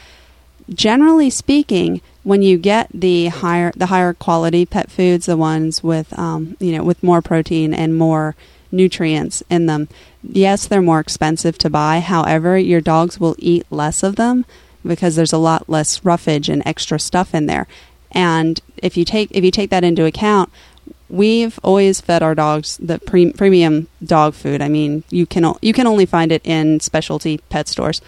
generally 0.73 1.29
speaking, 1.29 2.01
when 2.23 2.41
you 2.41 2.57
get 2.57 2.89
the 2.93 3.27
higher 3.27 3.71
the 3.75 3.87
higher 3.87 4.13
quality 4.13 4.65
pet 4.65 4.89
foods, 4.89 5.27
the 5.27 5.37
ones 5.37 5.83
with 5.83 6.17
um, 6.17 6.57
you 6.59 6.75
know 6.75 6.83
with 6.83 7.03
more 7.03 7.21
protein 7.21 7.73
and 7.73 7.97
more 7.97 8.35
nutrients 8.71 9.43
in 9.49 9.65
them, 9.65 9.87
yes, 10.23 10.65
they're 10.65 10.81
more 10.81 10.99
expensive 10.99 11.57
to 11.59 11.69
buy. 11.69 11.99
However, 11.99 12.57
your 12.57 12.81
dogs 12.81 13.19
will 13.19 13.35
eat 13.37 13.65
less 13.69 14.01
of 14.01 14.15
them 14.15 14.45
because 14.85 15.15
there's 15.15 15.33
a 15.33 15.37
lot 15.37 15.69
less 15.69 16.03
roughage 16.03 16.49
and 16.49 16.63
extra 16.65 16.99
stuff 16.99 17.35
in 17.35 17.45
there. 17.45 17.67
And 18.11 18.59
if 18.77 18.97
you 18.97 19.05
take 19.05 19.29
if 19.31 19.43
you 19.43 19.51
take 19.51 19.69
that 19.69 19.83
into 19.83 20.05
account, 20.05 20.49
we've 21.11 21.59
always 21.61 21.99
fed 21.99 22.23
our 22.23 22.33
dogs 22.33 22.77
the 22.77 22.97
pre- 22.99 23.33
premium 23.33 23.87
dog 24.03 24.33
food. 24.33 24.61
I 24.61 24.69
mean, 24.69 25.03
you 25.09 25.25
can 25.25 25.53
you 25.61 25.73
can 25.73 25.85
only 25.85 26.05
find 26.05 26.31
it 26.31 26.41
in 26.43 26.79
specialty 26.79 27.39
pet 27.49 27.67
stores. 27.67 28.01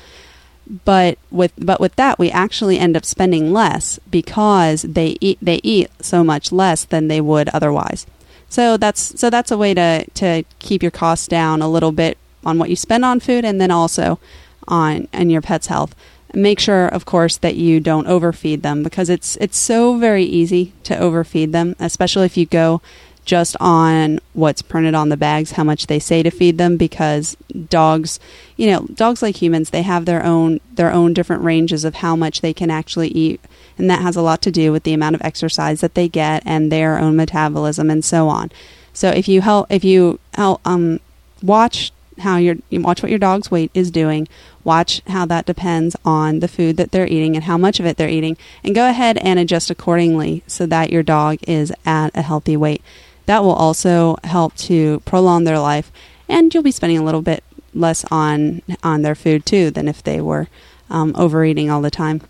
But 0.86 1.18
with 1.30 1.52
but 1.58 1.82
with 1.82 1.96
that, 1.98 2.18
we 2.18 2.32
actually 2.32 2.80
end 2.80 2.96
up 2.96 3.06
spending 3.06 3.52
less 3.52 4.00
because 4.10 4.84
they 4.84 5.18
eat 5.20 5.38
they 5.42 5.60
eat 5.62 5.92
so 6.00 6.24
much 6.24 6.52
less 6.52 6.86
than 6.86 7.10
they 7.10 7.20
would 7.20 7.50
otherwise. 7.50 8.08
So 8.48 8.78
that's 8.78 9.20
so 9.20 9.30
that's 9.30 9.52
a 9.52 9.58
way 9.58 9.74
to 9.74 10.06
to 10.06 10.44
keep 10.60 10.82
your 10.82 10.92
costs 10.92 11.28
down 11.28 11.62
a 11.62 11.70
little 11.70 11.92
bit 11.92 12.18
on 12.46 12.58
what 12.58 12.70
you 12.70 12.78
spend 12.78 13.04
on 13.04 13.20
food, 13.20 13.44
and 13.44 13.60
then 13.60 13.72
also 13.72 14.20
on 14.68 15.10
on 15.14 15.30
your 15.30 15.42
pet's 15.42 15.68
health 15.68 15.94
make 16.34 16.60
sure 16.60 16.88
of 16.88 17.06
course 17.06 17.38
that 17.38 17.56
you 17.56 17.80
don't 17.80 18.08
overfeed 18.08 18.64
them 18.64 18.84
because 18.84 19.10
it's 19.10 19.36
it's 19.38 19.58
so 19.58 19.98
very 19.98 20.24
easy 20.24 20.74
to 20.84 20.98
overfeed 20.98 21.52
them 21.52 21.76
especially 21.80 22.26
if 22.26 22.38
you 22.38 22.46
go 22.46 22.82
just 23.26 23.56
on 23.60 24.20
what's 24.34 24.62
printed 24.62 24.94
on 24.94 25.10
the 25.10 25.16
bags 25.16 25.52
how 25.52 25.64
much 25.64 25.88
they 25.88 26.00
say 26.00 26.22
to 26.24 26.30
feed 26.30 26.58
them 26.58 26.76
because 26.76 27.38
dogs 27.70 28.20
you 28.58 28.70
know 28.70 28.86
dogs 28.96 29.22
like 29.22 29.42
humans 29.42 29.70
they 29.70 29.84
have 29.84 30.06
their 30.06 30.26
own 30.26 30.60
their 30.74 30.92
own 30.92 31.14
different 31.14 31.44
ranges 31.44 31.86
of 31.86 31.96
how 31.96 32.16
much 32.16 32.42
they 32.42 32.54
can 32.54 32.70
actually 32.70 33.10
eat 33.10 33.40
and 33.78 33.90
that 33.90 34.02
has 34.02 34.16
a 34.16 34.22
lot 34.22 34.42
to 34.42 34.52
do 34.52 34.72
with 34.72 34.84
the 34.84 34.94
amount 34.94 35.16
of 35.16 35.22
exercise 35.22 35.82
that 35.82 35.96
they 35.96 36.08
get 36.08 36.44
and 36.46 36.72
their 36.72 37.00
own 37.00 37.16
metabolism 37.16 37.90
and 37.90 38.06
so 38.06 38.28
on. 38.28 38.52
So 38.94 39.10
if 39.10 39.28
you 39.28 39.42
help 39.42 39.72
if 39.72 39.84
you 39.84 40.20
help 40.34 40.62
um 40.66 41.00
watch 41.42 41.92
how 42.20 42.38
your 42.38 42.56
you 42.70 42.82
watch 42.82 43.02
what 43.02 43.10
your 43.10 43.20
dog's 43.20 43.50
weight 43.50 43.72
is 43.74 43.90
doing 43.90 44.28
watch 44.64 45.02
how 45.08 45.26
that 45.26 45.46
depends 45.46 45.96
on 46.06 46.40
the 46.40 46.48
food 46.48 46.78
that 46.78 46.92
they're 46.92 47.08
eating 47.08 47.36
and 47.36 47.46
how 47.46 47.58
much 47.58 47.80
of 47.80 47.86
it 47.86 47.98
they're 47.98 48.10
eating. 48.10 48.38
And 48.64 48.76
go 48.76 48.90
ahead 48.90 49.18
and 49.18 49.40
adjust 49.40 49.70
accordingly 49.70 50.44
so 50.48 50.66
that 50.66 50.92
your 50.92 51.04
dog 51.04 51.40
is 51.48 51.72
at 51.86 52.16
a 52.16 52.22
healthy 52.22 52.58
weight. 52.58 52.82
That 53.26 53.44
will 53.44 53.54
also 53.54 54.18
help 54.24 54.56
to 54.58 55.02
prolong 55.02 55.44
their 55.44 55.60
life 55.60 55.92
and 56.28 56.54
you'll 56.54 56.64
be 56.64 56.72
spending 56.72 56.98
a 56.98 57.04
little 57.04 57.22
bit 57.22 57.44
less 57.74 58.06
on 58.12 58.62
on 58.84 59.02
their 59.02 59.16
food 59.16 59.46
too 59.46 59.72
than 59.72 59.88
if 59.88 60.04
they 60.04 60.22
were 60.22 60.48
um, 60.90 61.14
overeating 61.18 61.70
all 61.70 61.82
the 61.82 61.92
time. 61.92 62.22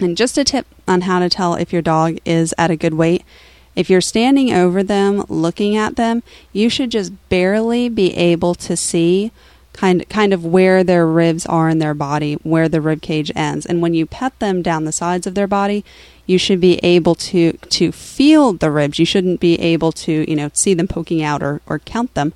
And 0.00 0.16
just 0.16 0.38
a 0.38 0.44
tip 0.44 0.66
on 0.88 1.02
how 1.02 1.20
to 1.20 1.28
tell 1.28 1.54
if 1.54 1.72
your 1.72 1.82
dog 1.82 2.18
is 2.24 2.54
at 2.58 2.70
a 2.70 2.76
good 2.76 2.94
weight. 2.94 3.24
If 3.76 3.90
you're 3.90 4.00
standing 4.00 4.52
over 4.52 4.82
them, 4.82 5.24
looking 5.28 5.76
at 5.76 5.96
them, 5.96 6.22
you 6.52 6.68
should 6.68 6.90
just 6.90 7.12
barely 7.28 7.88
be 7.88 8.14
able 8.16 8.54
to 8.56 8.76
see 8.76 9.32
kind 9.74 10.08
kind 10.08 10.32
of 10.32 10.44
where 10.46 10.82
their 10.82 11.06
ribs 11.06 11.44
are 11.44 11.68
in 11.68 11.78
their 11.80 11.94
body, 11.94 12.34
where 12.42 12.68
the 12.68 12.80
rib 12.80 13.02
cage 13.02 13.30
ends. 13.36 13.66
And 13.66 13.82
when 13.82 13.92
you 13.92 14.06
pet 14.06 14.38
them 14.38 14.62
down 14.62 14.84
the 14.84 14.92
sides 14.92 15.26
of 15.26 15.34
their 15.34 15.46
body, 15.46 15.84
you 16.26 16.38
should 16.38 16.60
be 16.60 16.78
able 16.78 17.14
to 17.16 17.52
to 17.52 17.92
feel 17.92 18.54
the 18.54 18.70
ribs. 18.70 18.98
You 18.98 19.04
shouldn't 19.04 19.40
be 19.40 19.60
able 19.60 19.92
to, 19.92 20.28
you 20.30 20.36
know, 20.36 20.50
see 20.54 20.72
them 20.72 20.88
poking 20.88 21.22
out 21.22 21.42
or, 21.42 21.60
or 21.66 21.78
count 21.78 22.14
them 22.14 22.32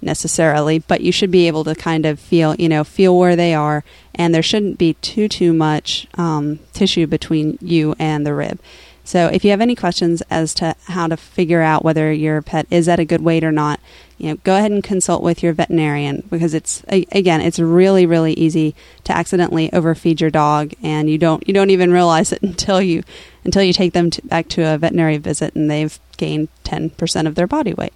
necessarily, 0.00 0.78
but 0.78 1.00
you 1.00 1.12
should 1.12 1.30
be 1.30 1.46
able 1.46 1.64
to 1.64 1.74
kind 1.74 2.06
of 2.06 2.18
feel, 2.18 2.54
you 2.56 2.68
know, 2.68 2.84
feel 2.84 3.18
where 3.18 3.36
they 3.36 3.54
are, 3.54 3.84
and 4.14 4.34
there 4.34 4.42
shouldn't 4.42 4.78
be 4.78 4.94
too 4.94 5.28
too 5.28 5.52
much 5.52 6.06
um, 6.14 6.58
tissue 6.72 7.06
between 7.06 7.58
you 7.60 7.94
and 7.98 8.26
the 8.26 8.34
rib. 8.34 8.58
So 9.08 9.28
if 9.28 9.42
you 9.42 9.52
have 9.52 9.62
any 9.62 9.74
questions 9.74 10.22
as 10.28 10.52
to 10.56 10.76
how 10.84 11.06
to 11.06 11.16
figure 11.16 11.62
out 11.62 11.82
whether 11.82 12.12
your 12.12 12.42
pet 12.42 12.66
is 12.70 12.90
at 12.90 13.00
a 13.00 13.06
good 13.06 13.22
weight 13.22 13.42
or 13.42 13.50
not, 13.50 13.80
you 14.18 14.28
know, 14.28 14.36
go 14.44 14.54
ahead 14.54 14.70
and 14.70 14.84
consult 14.84 15.22
with 15.22 15.42
your 15.42 15.54
veterinarian 15.54 16.24
because 16.28 16.52
it's 16.52 16.82
again, 16.90 17.40
it's 17.40 17.58
really 17.58 18.04
really 18.04 18.34
easy 18.34 18.74
to 19.04 19.16
accidentally 19.16 19.72
overfeed 19.72 20.20
your 20.20 20.28
dog 20.28 20.74
and 20.82 21.08
you 21.08 21.16
don't 21.16 21.48
you 21.48 21.54
don't 21.54 21.70
even 21.70 21.90
realize 21.90 22.32
it 22.32 22.42
until 22.42 22.82
you 22.82 23.02
until 23.44 23.62
you 23.62 23.72
take 23.72 23.94
them 23.94 24.10
to, 24.10 24.20
back 24.26 24.46
to 24.48 24.62
a 24.62 24.76
veterinary 24.76 25.16
visit 25.16 25.54
and 25.54 25.70
they've 25.70 25.98
gained 26.18 26.48
10% 26.64 27.26
of 27.26 27.34
their 27.34 27.46
body 27.46 27.72
weight. 27.72 27.94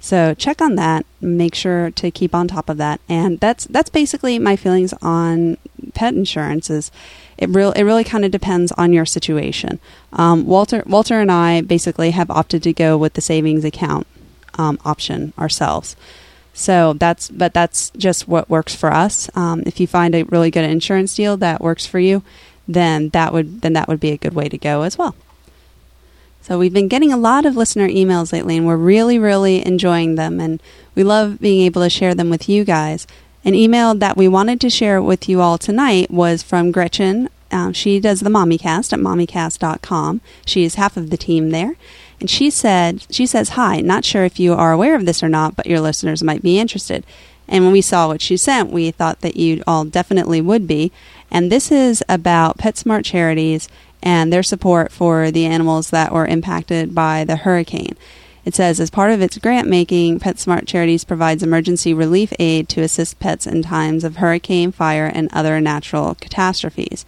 So 0.00 0.34
check 0.34 0.62
on 0.62 0.76
that. 0.76 1.06
Make 1.20 1.54
sure 1.54 1.90
to 1.92 2.10
keep 2.10 2.34
on 2.34 2.48
top 2.48 2.68
of 2.68 2.76
that. 2.76 3.00
And 3.08 3.40
that's 3.40 3.66
that's 3.66 3.90
basically 3.90 4.38
my 4.38 4.56
feelings 4.56 4.94
on 5.02 5.56
pet 5.94 6.14
insurance. 6.14 6.70
Is 6.70 6.90
it 7.36 7.48
real? 7.48 7.72
It 7.72 7.82
really 7.82 8.04
kind 8.04 8.24
of 8.24 8.30
depends 8.30 8.72
on 8.72 8.92
your 8.92 9.06
situation. 9.06 9.80
Um, 10.12 10.46
Walter 10.46 10.82
Walter 10.86 11.20
and 11.20 11.32
I 11.32 11.62
basically 11.62 12.12
have 12.12 12.30
opted 12.30 12.62
to 12.62 12.72
go 12.72 12.96
with 12.96 13.14
the 13.14 13.20
savings 13.20 13.64
account 13.64 14.06
um, 14.56 14.78
option 14.84 15.32
ourselves. 15.38 15.96
So 16.54 16.92
that's 16.94 17.28
but 17.30 17.54
that's 17.54 17.90
just 17.90 18.28
what 18.28 18.50
works 18.50 18.74
for 18.74 18.92
us. 18.92 19.28
Um, 19.34 19.62
if 19.66 19.80
you 19.80 19.86
find 19.86 20.14
a 20.14 20.24
really 20.24 20.50
good 20.50 20.64
insurance 20.64 21.14
deal 21.14 21.36
that 21.38 21.60
works 21.60 21.86
for 21.86 21.98
you, 21.98 22.22
then 22.66 23.10
that 23.10 23.32
would 23.32 23.62
then 23.62 23.72
that 23.72 23.88
would 23.88 24.00
be 24.00 24.10
a 24.10 24.16
good 24.16 24.34
way 24.34 24.48
to 24.48 24.58
go 24.58 24.82
as 24.82 24.96
well. 24.96 25.14
So 26.48 26.58
we've 26.58 26.72
been 26.72 26.88
getting 26.88 27.12
a 27.12 27.18
lot 27.18 27.44
of 27.44 27.58
listener 27.58 27.86
emails 27.88 28.32
lately, 28.32 28.56
and 28.56 28.66
we're 28.66 28.78
really, 28.78 29.18
really 29.18 29.66
enjoying 29.66 30.14
them, 30.14 30.40
and 30.40 30.62
we 30.94 31.04
love 31.04 31.40
being 31.40 31.60
able 31.66 31.82
to 31.82 31.90
share 31.90 32.14
them 32.14 32.30
with 32.30 32.48
you 32.48 32.64
guys. 32.64 33.06
An 33.44 33.54
email 33.54 33.94
that 33.94 34.16
we 34.16 34.28
wanted 34.28 34.58
to 34.62 34.70
share 34.70 35.02
with 35.02 35.28
you 35.28 35.42
all 35.42 35.58
tonight 35.58 36.10
was 36.10 36.42
from 36.42 36.72
Gretchen. 36.72 37.28
Um, 37.52 37.74
she 37.74 38.00
does 38.00 38.20
the 38.20 38.30
MommyCast 38.30 38.94
at 38.94 38.98
mommycast.com. 38.98 40.22
She 40.46 40.64
is 40.64 40.76
half 40.76 40.96
of 40.96 41.10
the 41.10 41.18
team 41.18 41.50
there. 41.50 41.74
And 42.18 42.30
she 42.30 42.48
said, 42.48 43.04
she 43.10 43.26
says, 43.26 43.50
Hi, 43.50 43.82
not 43.82 44.06
sure 44.06 44.24
if 44.24 44.40
you 44.40 44.54
are 44.54 44.72
aware 44.72 44.94
of 44.94 45.04
this 45.04 45.22
or 45.22 45.28
not, 45.28 45.54
but 45.54 45.66
your 45.66 45.80
listeners 45.80 46.22
might 46.22 46.40
be 46.40 46.58
interested. 46.58 47.04
And 47.46 47.64
when 47.64 47.74
we 47.74 47.82
saw 47.82 48.08
what 48.08 48.22
she 48.22 48.38
sent, 48.38 48.70
we 48.70 48.90
thought 48.90 49.20
that 49.20 49.36
you 49.36 49.62
all 49.66 49.84
definitely 49.84 50.40
would 50.40 50.66
be. 50.66 50.92
And 51.30 51.52
this 51.52 51.70
is 51.70 52.02
about 52.08 52.56
PetSmart 52.56 53.04
Charities 53.04 53.68
and 54.02 54.32
their 54.32 54.42
support 54.42 54.92
for 54.92 55.30
the 55.30 55.46
animals 55.46 55.90
that 55.90 56.12
were 56.12 56.26
impacted 56.26 56.94
by 56.94 57.24
the 57.24 57.36
hurricane. 57.36 57.96
It 58.44 58.54
says, 58.54 58.80
as 58.80 58.88
part 58.88 59.10
of 59.10 59.20
its 59.20 59.36
grant 59.36 59.68
making, 59.68 60.20
PetSmart 60.20 60.66
Charities 60.66 61.04
provides 61.04 61.42
emergency 61.42 61.92
relief 61.92 62.32
aid 62.38 62.68
to 62.70 62.80
assist 62.80 63.18
pets 63.18 63.46
in 63.46 63.62
times 63.62 64.04
of 64.04 64.16
hurricane, 64.16 64.72
fire, 64.72 65.06
and 65.06 65.28
other 65.32 65.60
natural 65.60 66.14
catastrophes. 66.14 67.04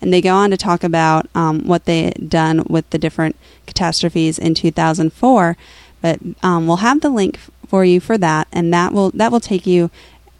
And 0.00 0.12
they 0.12 0.20
go 0.20 0.34
on 0.34 0.50
to 0.50 0.56
talk 0.56 0.84
about 0.84 1.26
um, 1.34 1.66
what 1.66 1.86
they 1.86 2.10
done 2.10 2.64
with 2.68 2.88
the 2.90 2.98
different 2.98 3.34
catastrophes 3.66 4.38
in 4.38 4.54
2004. 4.54 5.56
But 6.00 6.20
um, 6.42 6.66
we'll 6.66 6.76
have 6.76 7.00
the 7.00 7.10
link 7.10 7.40
for 7.66 7.84
you 7.84 7.98
for 7.98 8.18
that, 8.18 8.46
and 8.52 8.72
that 8.72 8.92
will 8.92 9.10
that 9.12 9.32
will 9.32 9.40
take 9.40 9.66
you 9.66 9.90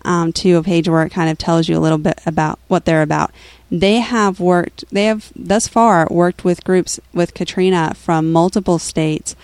um, 0.05 0.33
to 0.35 0.57
a 0.57 0.62
page 0.62 0.88
where 0.88 1.03
it 1.05 1.11
kind 1.11 1.31
of 1.31 1.38
tells 1.38 1.69
you 1.69 1.77
a 1.77 1.81
little 1.81 1.99
bit 1.99 2.21
about 2.27 2.59
what 2.69 2.85
they're 2.85 3.03
about. 3.03 3.31
They 3.71 4.01
have 4.01 4.40
worked, 4.40 4.85
they 4.90 5.07
have 5.07 5.33
thus 5.35 5.67
far 5.69 6.07
worked 6.11 6.45
with 6.45 6.64
groups 6.64 7.01
with 7.12 7.35
Katrina 7.35 7.95
from 7.95 8.33
multiple 8.33 8.79
states 8.79 9.35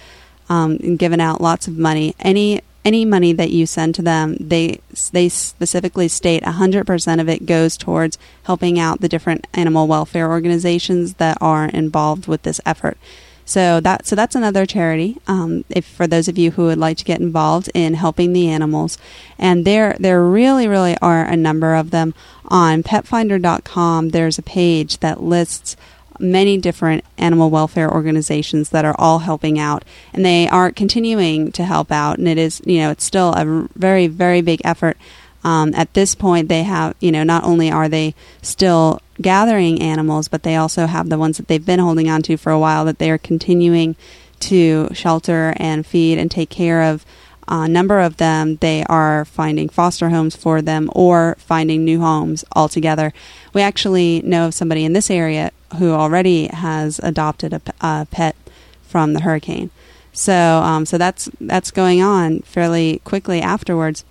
um, 0.49 0.79
and 0.83 0.99
given 0.99 1.21
out 1.21 1.41
lots 1.41 1.67
of 1.67 1.79
money. 1.79 2.15
Any 2.21 2.61
any 2.85 3.05
money 3.05 3.33
that 3.35 3.51
you 3.51 3.67
send 3.67 3.95
to 3.95 4.03
them, 4.03 4.37
they 4.41 4.81
they 5.13 5.29
specifically 5.29 6.09
state 6.09 6.43
100% 6.43 7.21
of 7.21 7.29
it 7.29 7.47
goes 7.47 7.77
towards 7.77 8.19
helping 8.45 8.79
out 8.79 9.01
the 9.01 9.09
different 9.09 9.47
animal 9.53 9.87
welfare 9.87 10.31
organizations 10.31 11.15
that 11.15 11.37
are 11.41 11.67
involved 11.67 12.27
with 12.27 12.43
this 12.43 12.61
effort. 12.65 12.97
So 13.51 13.81
that 13.81 14.07
so 14.07 14.15
that's 14.15 14.37
another 14.37 14.65
charity. 14.65 15.19
Um, 15.27 15.65
if 15.69 15.85
for 15.85 16.07
those 16.07 16.29
of 16.29 16.39
you 16.39 16.53
who 16.53 16.67
would 16.67 16.79
like 16.79 16.99
to 16.99 17.05
get 17.05 17.21
involved 17.21 17.69
in 17.75 17.95
helping 17.95 18.33
the 18.33 18.49
animals, 18.49 18.97
and 19.41 19.65
there 19.65 19.97
there 19.99 20.23
really 20.23 20.69
really 20.69 20.97
are 21.03 21.25
a 21.25 21.37
number 21.37 21.75
of 21.75 21.91
them 21.91 22.15
on 22.45 22.85
PetFinder.com. 22.85 24.11
There's 24.11 24.39
a 24.39 24.43
page 24.43 24.99
that 24.99 25.21
lists 25.21 25.77
many 26.21 26.59
different 26.59 27.05
animal 27.19 27.51
welfare 27.51 27.93
organizations 27.93 28.69
that 28.69 28.85
are 28.85 28.95
all 28.99 29.21
helping 29.21 29.59
out 29.59 29.85
and 30.13 30.25
they 30.25 30.47
are 30.47 30.71
continuing 30.71 31.51
to 31.51 31.65
help 31.65 31.91
out 31.91 32.19
and 32.19 32.29
it 32.29 32.37
is 32.37 32.61
you 32.67 32.79
know 32.79 32.91
it's 32.91 33.05
still 33.05 33.33
a 33.33 33.67
very 33.75 34.07
very 34.07 34.43
big 34.43 34.61
effort 34.63 34.99
um, 35.45 35.75
at 35.75 35.95
this 35.95 36.15
point 36.15 36.49
they 36.49 36.63
have 36.63 36.95
you 37.01 37.11
know 37.11 37.23
not 37.23 37.43
only 37.43 37.71
are 37.71 37.89
they 37.89 38.15
still 38.43 39.01
gathering 39.21 39.81
animals, 39.81 40.29
but 40.29 40.43
they 40.43 40.57
also 40.57 40.87
have 40.87 41.09
the 41.09 41.19
ones 41.19 41.37
that 41.37 41.49
they've 41.49 41.65
been 41.65 41.79
holding 41.79 42.09
on 42.09 42.23
to 42.23 42.37
for 42.37 42.51
a 42.51 42.59
while 42.59 42.85
that 42.85 42.99
they 42.99 43.11
are 43.11 43.19
continuing 43.19 43.97
to 44.41 44.89
shelter 44.93 45.55
and 45.57 45.87
feed 45.87 46.19
and 46.19 46.31
take 46.31 46.51
care 46.51 46.83
of. 46.83 47.05
A 47.49 47.69
number 47.69 47.99
of 47.99 48.19
them, 48.19 48.57
they 48.57 48.85
are 48.85 49.25
finding 49.25 49.69
foster 49.69 50.11
homes 50.11 50.37
for 50.37 50.63
them 50.63 50.89
or 50.95 51.37
finding 51.39 51.85
new 51.85 52.01
homes 52.01 52.45
altogether. 52.55 53.13
We 53.53 53.61
actually 53.61 54.23
know 54.23 54.47
of 54.47 54.55
somebody 54.55 54.85
in 54.85 54.93
this 54.93 55.11
area 55.11 55.51
who 55.79 55.91
already 55.91 56.47
has 56.47 57.01
adopted 57.03 57.53
a, 57.53 57.61
a 57.81 58.07
pet 58.11 58.37
from 58.83 59.15
the 59.15 59.21
hurricane. 59.23 59.71
So, 60.13 60.33
um, 60.33 60.87
so 60.87 60.99
that's 60.99 61.29
that's 61.41 61.71
going 61.71 62.03
on 62.03 62.41
fairly 62.41 63.01
quickly 63.05 63.41
afterwards. 63.41 64.05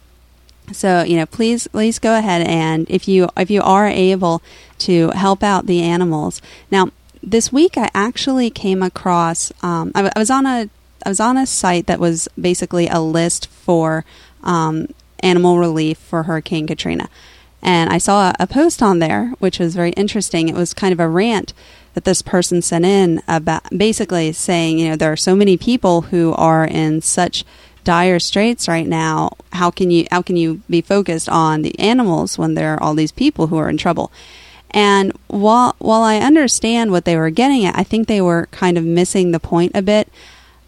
So 0.71 1.03
you 1.03 1.17
know, 1.17 1.25
please 1.25 1.67
please 1.67 1.99
go 1.99 2.17
ahead 2.17 2.45
and 2.47 2.89
if 2.89 3.07
you 3.07 3.29
if 3.37 3.49
you 3.49 3.61
are 3.61 3.87
able 3.87 4.41
to 4.79 5.09
help 5.09 5.43
out 5.43 5.65
the 5.65 5.81
animals. 5.81 6.41
Now, 6.71 6.91
this 7.21 7.51
week 7.51 7.77
I 7.77 7.89
actually 7.93 8.49
came 8.49 8.81
across 8.81 9.51
um, 9.63 9.91
I, 9.95 10.11
I 10.15 10.19
was 10.19 10.29
on 10.29 10.45
a 10.45 10.69
I 11.05 11.09
was 11.09 11.19
on 11.19 11.37
a 11.37 11.45
site 11.45 11.87
that 11.87 11.99
was 11.99 12.27
basically 12.39 12.87
a 12.87 12.99
list 12.99 13.47
for 13.47 14.03
um, 14.43 14.87
animal 15.21 15.57
relief 15.57 15.97
for 15.97 16.23
Hurricane 16.23 16.67
Katrina, 16.67 17.09
and 17.61 17.89
I 17.89 17.97
saw 17.97 18.33
a 18.39 18.47
post 18.47 18.81
on 18.81 18.99
there 18.99 19.33
which 19.39 19.59
was 19.59 19.75
very 19.75 19.91
interesting. 19.91 20.49
It 20.49 20.55
was 20.55 20.73
kind 20.73 20.93
of 20.93 20.99
a 20.99 21.07
rant 21.07 21.53
that 21.93 22.05
this 22.05 22.21
person 22.21 22.61
sent 22.61 22.85
in 22.85 23.21
about 23.27 23.63
basically 23.75 24.31
saying, 24.31 24.79
you 24.79 24.89
know, 24.89 24.95
there 24.95 25.11
are 25.11 25.17
so 25.17 25.35
many 25.35 25.57
people 25.57 26.01
who 26.01 26.33
are 26.33 26.65
in 26.65 27.01
such 27.01 27.43
dire 27.83 28.19
straits 28.19 28.67
right 28.67 28.87
now 28.87 29.31
how 29.53 29.71
can 29.71 29.89
you 29.89 30.05
how 30.11 30.21
can 30.21 30.35
you 30.35 30.61
be 30.69 30.81
focused 30.81 31.29
on 31.29 31.61
the 31.61 31.77
animals 31.79 32.37
when 32.37 32.53
there 32.53 32.73
are 32.73 32.83
all 32.83 32.93
these 32.93 33.11
people 33.11 33.47
who 33.47 33.57
are 33.57 33.69
in 33.69 33.77
trouble 33.77 34.11
and 34.71 35.13
while 35.27 35.75
while 35.79 36.03
I 36.03 36.17
understand 36.17 36.91
what 36.91 37.05
they 37.05 37.15
were 37.17 37.29
getting 37.29 37.65
at, 37.65 37.77
I 37.77 37.83
think 37.83 38.07
they 38.07 38.21
were 38.21 38.47
kind 38.51 38.77
of 38.77 38.83
missing 38.83 39.31
the 39.31 39.39
point 39.39 39.71
a 39.75 39.81
bit. 39.81 40.09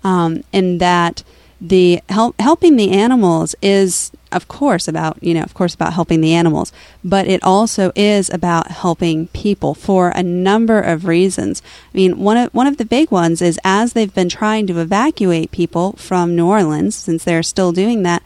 Um, 0.04 0.44
in 0.52 0.80
that 0.80 1.24
the 1.62 2.02
help, 2.10 2.40
helping 2.42 2.76
the 2.76 2.92
animals 2.92 3.56
is 3.62 4.12
of 4.32 4.48
course 4.48 4.88
about 4.88 5.22
you 5.22 5.34
know 5.34 5.44
of 5.44 5.54
course 5.54 5.76
about 5.76 5.94
helping 5.94 6.20
the 6.20 6.34
animals 6.34 6.74
but 7.04 7.28
it 7.28 7.44
also 7.44 7.92
is 7.96 8.30
about 8.32 8.72
helping 8.72 9.28
people 9.28 9.76
for 9.76 10.10
a 10.10 10.24
number 10.24 10.82
of 10.82 11.06
reasons. 11.06 11.62
I 11.94 11.98
mean 11.98 12.18
one 12.18 12.38
of 12.38 12.54
one 12.54 12.66
of 12.66 12.78
the 12.78 12.86
big 12.86 13.12
ones 13.12 13.42
is 13.42 13.60
as 13.64 13.94
they've 13.94 14.14
been 14.14 14.30
trying 14.30 14.66
to 14.68 14.80
evacuate 14.80 15.52
people 15.52 15.94
from 15.94 16.36
new 16.36 16.48
orleans 16.48 16.96
since 16.96 17.24
they're 17.24 17.44
still 17.44 17.72
doing 17.72 18.02
that 18.04 18.24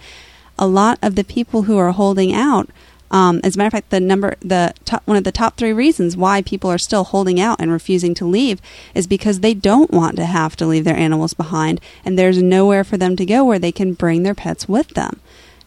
a 0.58 0.68
lot 0.68 0.98
of 1.02 1.16
the 1.16 1.24
people 1.24 1.64
who 1.64 1.78
are 1.78 1.92
holding 1.92 2.34
out 2.34 2.70
um, 3.12 3.40
as 3.44 3.56
a 3.56 3.58
matter 3.58 3.68
of 3.68 3.74
fact, 3.74 3.90
the 3.92 4.00
number, 4.00 4.36
the 4.42 4.74
top, 4.84 5.04
one 5.06 5.18
of 5.18 5.24
the 5.24 5.32
top 5.32 5.58
three 5.58 5.74
reasons 5.74 6.18
why 6.18 6.42
people 6.42 6.70
are 6.70 6.78
still 6.78 7.04
holding 7.04 7.40
out 7.40 7.60
and 7.60 7.72
refusing 7.72 8.14
to 8.16 8.26
leave 8.26 8.62
is 8.94 9.08
because 9.08 9.40
they 9.40 9.54
don't 9.54 9.92
want 9.92 10.16
to 10.18 10.26
have 10.26 10.56
to 10.58 10.66
leave 10.66 10.84
their 10.84 10.98
animals 10.98 11.34
behind, 11.34 11.80
and 12.04 12.18
there's 12.18 12.42
nowhere 12.42 12.84
for 12.84 12.98
them 12.98 13.16
to 13.16 13.26
go 13.26 13.46
where 13.46 13.60
they 13.60 13.72
can 13.72 13.94
bring 13.94 14.24
their 14.24 14.36
pets 14.36 14.68
with 14.68 14.90
them. 14.90 15.20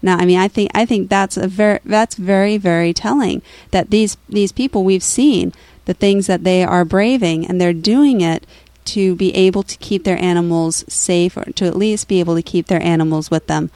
Now, 0.03 0.17
I 0.17 0.27
mean, 0.27 0.39
I 0.39 0.49
think 0.49 0.71
I 0.75 0.85
think 0.85 1.09
that's 1.09 1.37
a 1.37 1.49
very 1.49 1.81
that's 1.85 2.15
very 2.15 2.57
very 2.57 2.93
telling 2.93 3.43
that 3.71 3.91
these 3.91 4.17
these 4.29 4.53
people 4.53 4.85
we've 4.85 5.03
seen 5.03 5.53
the 5.87 5.95
things 5.95 6.27
that 6.27 6.45
they 6.45 6.63
are 6.63 6.85
braving, 6.85 7.47
and 7.47 7.61
they're 7.61 7.73
doing 7.73 8.21
it 8.21 8.45
to 8.85 9.15
be 9.17 9.35
able 9.35 9.63
to 9.63 9.77
keep 9.79 10.05
their 10.05 10.23
animals 10.23 10.85
safe, 10.89 11.37
or 11.37 11.45
to 11.53 11.67
at 11.67 11.77
least 11.77 12.09
be 12.09 12.21
able 12.21 12.35
to 12.35 12.43
keep 12.43 12.67
their 12.67 12.83
animals 12.83 13.31
with 13.31 13.47
them. 13.47 13.71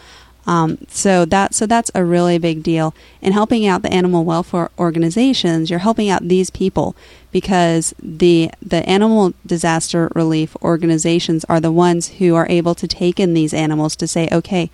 Um, 0.46 0.78
so 0.88 1.24
that 1.26 1.54
so 1.54 1.66
that's 1.66 1.90
a 1.94 2.04
really 2.04 2.36
big 2.38 2.62
deal. 2.62 2.94
In 3.20 3.32
helping 3.32 3.64
out 3.66 3.82
the 3.82 3.92
animal 3.92 4.24
welfare 4.24 4.70
organizations, 4.78 5.70
you're 5.70 5.78
helping 5.78 6.10
out 6.10 6.26
these 6.28 6.50
people 6.50 6.96
because 7.30 7.94
the 8.02 8.50
the 8.60 8.84
animal 8.88 9.34
disaster 9.46 10.10
relief 10.14 10.56
organizations 10.60 11.44
are 11.48 11.60
the 11.60 11.70
ones 11.70 12.08
who 12.18 12.34
are 12.34 12.48
able 12.48 12.74
to 12.74 12.88
take 12.88 13.20
in 13.20 13.34
these 13.34 13.54
animals 13.54 13.94
to 13.96 14.08
say, 14.08 14.28
okay, 14.32 14.68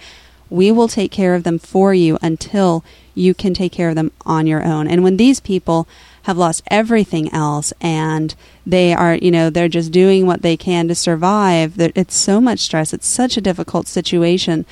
We 0.51 0.73
will 0.73 0.89
take 0.89 1.11
care 1.11 1.35
of 1.35 1.45
them 1.45 1.59
for 1.59 1.93
you 1.93 2.19
until 2.23 2.85
you 3.15 3.35
can 3.35 3.55
take 3.55 3.73
care 3.73 3.91
of 3.91 3.95
them 3.95 4.13
on 4.25 4.47
your 4.47 4.65
own. 4.65 4.89
And 4.89 5.03
when 5.03 5.17
these 5.17 5.41
people 5.41 5.87
have 6.23 6.39
lost 6.39 6.63
everything 6.69 7.33
else 7.33 7.73
and 7.81 8.35
they 8.67 8.93
are, 8.95 9.15
you 9.15 9.31
know, 9.31 9.51
they're 9.51 9.69
just 9.69 9.93
doing 9.93 10.27
what 10.27 10.43
they 10.43 10.57
can 10.57 10.89
to 10.89 10.95
survive, 10.95 11.79
it's 11.79 12.17
so 12.17 12.41
much 12.41 12.61
stress. 12.61 12.93
It's 12.93 13.09
such 13.09 13.37
a 13.37 13.43
difficult 13.43 13.89
situation 13.89 14.65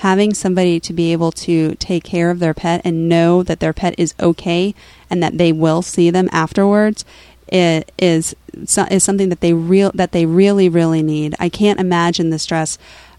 having 0.00 0.32
somebody 0.32 0.80
to 0.80 0.94
be 0.94 1.12
able 1.12 1.30
to 1.30 1.74
take 1.74 2.02
care 2.04 2.30
of 2.30 2.38
their 2.38 2.54
pet 2.54 2.80
and 2.84 3.06
know 3.08 3.42
that 3.42 3.60
their 3.60 3.74
pet 3.74 3.94
is 3.98 4.14
okay 4.18 4.74
and 5.10 5.22
that 5.22 5.36
they 5.36 5.52
will 5.52 5.82
see 5.82 6.08
them 6.08 6.28
afterwards 6.32 7.04
is 7.52 7.84
is 7.98 9.04
something 9.04 9.28
that 9.28 9.40
they 9.40 9.52
real 9.52 9.90
that 9.94 10.12
they 10.12 10.24
really 10.24 10.68
really 10.68 11.02
need. 11.02 11.34
I 11.38 11.48
can't 11.48 11.80
imagine 11.80 12.30
the 12.30 12.38
stress 12.38 12.78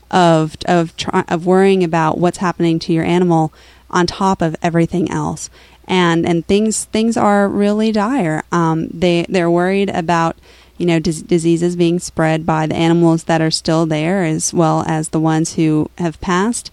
of 0.10 0.56
of 0.66 0.96
try, 0.98 1.24
of 1.28 1.46
worrying 1.46 1.84
about 1.84 2.18
what's 2.18 2.40
happening 2.40 2.80
to 2.80 2.94
your 2.94 3.06
animal 3.06 3.54
on 3.90 4.08
top 4.08 4.42
of 4.42 4.56
everything 4.64 5.12
else. 5.12 5.50
And 5.88 6.26
and 6.26 6.46
things 6.48 6.86
things 6.86 7.16
are 7.16 7.48
really 7.48 7.92
dire. 7.92 8.44
Um, 8.52 8.88
they 8.88 9.26
they're 9.30 9.52
worried 9.52 9.90
about 9.90 10.38
you 10.82 10.88
know, 10.88 11.00
dis- 11.00 11.22
diseases 11.22 11.76
being 11.76 12.00
spread 12.00 12.44
by 12.44 12.66
the 12.66 12.76
animals 12.76 13.26
that 13.26 13.40
are 13.40 13.52
still 13.52 13.86
there 13.86 14.24
as 14.24 14.52
well 14.52 14.84
as 14.88 15.10
the 15.10 15.20
ones 15.20 15.54
who 15.54 15.90
have 16.00 16.20
passed 16.20 16.72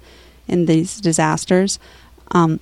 in 0.49 0.65
these 0.65 0.99
disasters. 0.99 1.79
Um, 2.31 2.59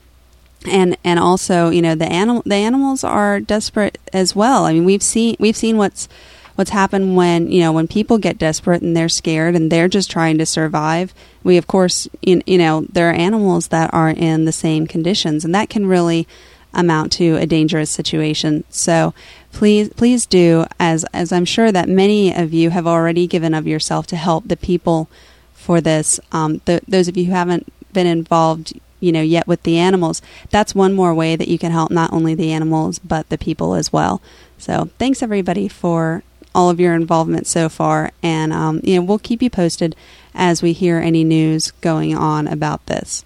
and 0.69 0.97
and 1.05 1.21
also, 1.21 1.71
you 1.71 1.81
know, 1.81 1.95
the 1.95 2.11
animal 2.11 2.43
the 2.45 2.57
animals 2.57 3.05
are 3.05 3.39
desperate 3.39 3.99
as 4.13 4.35
well. 4.35 4.65
I 4.65 4.73
mean, 4.73 4.85
we've 4.85 5.03
seen 5.03 5.37
we've 5.39 5.57
seen 5.57 5.77
what's 5.77 6.09
what's 6.57 6.71
happened 6.71 7.15
when 7.15 7.49
you 7.51 7.61
know 7.61 7.73
when 7.73 7.87
people 7.87 8.19
get 8.19 8.39
desperate 8.39 8.83
and 8.83 8.97
they're 8.97 9.09
scared 9.09 9.55
and 9.55 9.71
they're 9.71 9.87
just 9.87 10.11
trying 10.11 10.39
to 10.39 10.47
survive. 10.47 11.15
We 11.45 11.57
of 11.57 11.69
course, 11.69 12.09
you, 12.23 12.43
you 12.45 12.59
know, 12.59 12.87
there 12.91 13.09
are 13.09 13.15
animals 13.15 13.69
that 13.69 13.95
are 13.95 14.11
in 14.11 14.47
the 14.47 14.53
same 14.53 14.89
conditions, 14.89 15.45
and 15.45 15.55
that 15.55 15.71
can 15.71 15.87
really 15.87 16.27
amount 16.75 17.13
to 17.13 17.37
a 17.37 17.47
dangerous 17.47 17.91
situation. 17.91 18.65
So 18.69 19.15
please 19.57 19.89
please 19.89 20.27
do 20.27 20.67
as 20.79 21.05
as 21.15 21.33
I'm 21.33 21.47
sure 21.47 21.73
that 21.73 21.89
many 21.89 22.35
of 22.35 22.53
you 22.53 22.69
have 22.69 22.87
already 22.87 23.27
given 23.27 23.55
of 23.55 23.67
yourself 23.67 24.07
to 24.09 24.17
help 24.17 24.47
the 24.47 24.57
people 24.57 25.09
for 25.55 25.81
this. 25.81 26.21
Um, 26.31 26.61
those 26.87 27.09
of 27.09 27.17
you 27.17 27.25
who 27.25 27.33
haven't 27.33 27.73
been 27.91 28.07
involved, 28.07 28.79
you 29.01 29.13
know, 29.13 29.23
yet 29.23 29.47
with 29.47 29.63
the 29.63 29.79
animals, 29.79 30.21
that's 30.51 30.75
one 30.75 30.93
more 30.93 31.15
way 31.15 31.37
that 31.37 31.49
you 31.49 31.59
can 31.59 31.73
help 31.73 31.91
not 31.91 32.13
only 32.13 32.35
the 32.35 32.53
animals 32.53 32.99
but 32.99 33.31
the 33.31 33.39
people 33.39 33.75
as 33.75 33.91
well. 33.91 34.21
So 34.59 34.91
thanks 34.99 35.23
everybody 35.23 35.69
for 35.69 36.23
all 36.55 36.69
of 36.69 36.79
your 36.79 36.95
involvement 36.95 37.47
so 37.47 37.71
far, 37.71 38.13
and 38.23 38.53
um, 38.53 38.81
you 38.85 38.97
know 38.97 39.03
we'll 39.03 39.19
keep 39.19 39.41
you 39.41 39.49
posted 39.49 39.97
as 40.35 40.61
we 40.61 40.75
hear 40.75 40.99
any 40.99 41.25
news 41.25 41.71
going 41.81 42.15
on 42.15 42.47
about 42.47 42.85
this. 42.87 43.25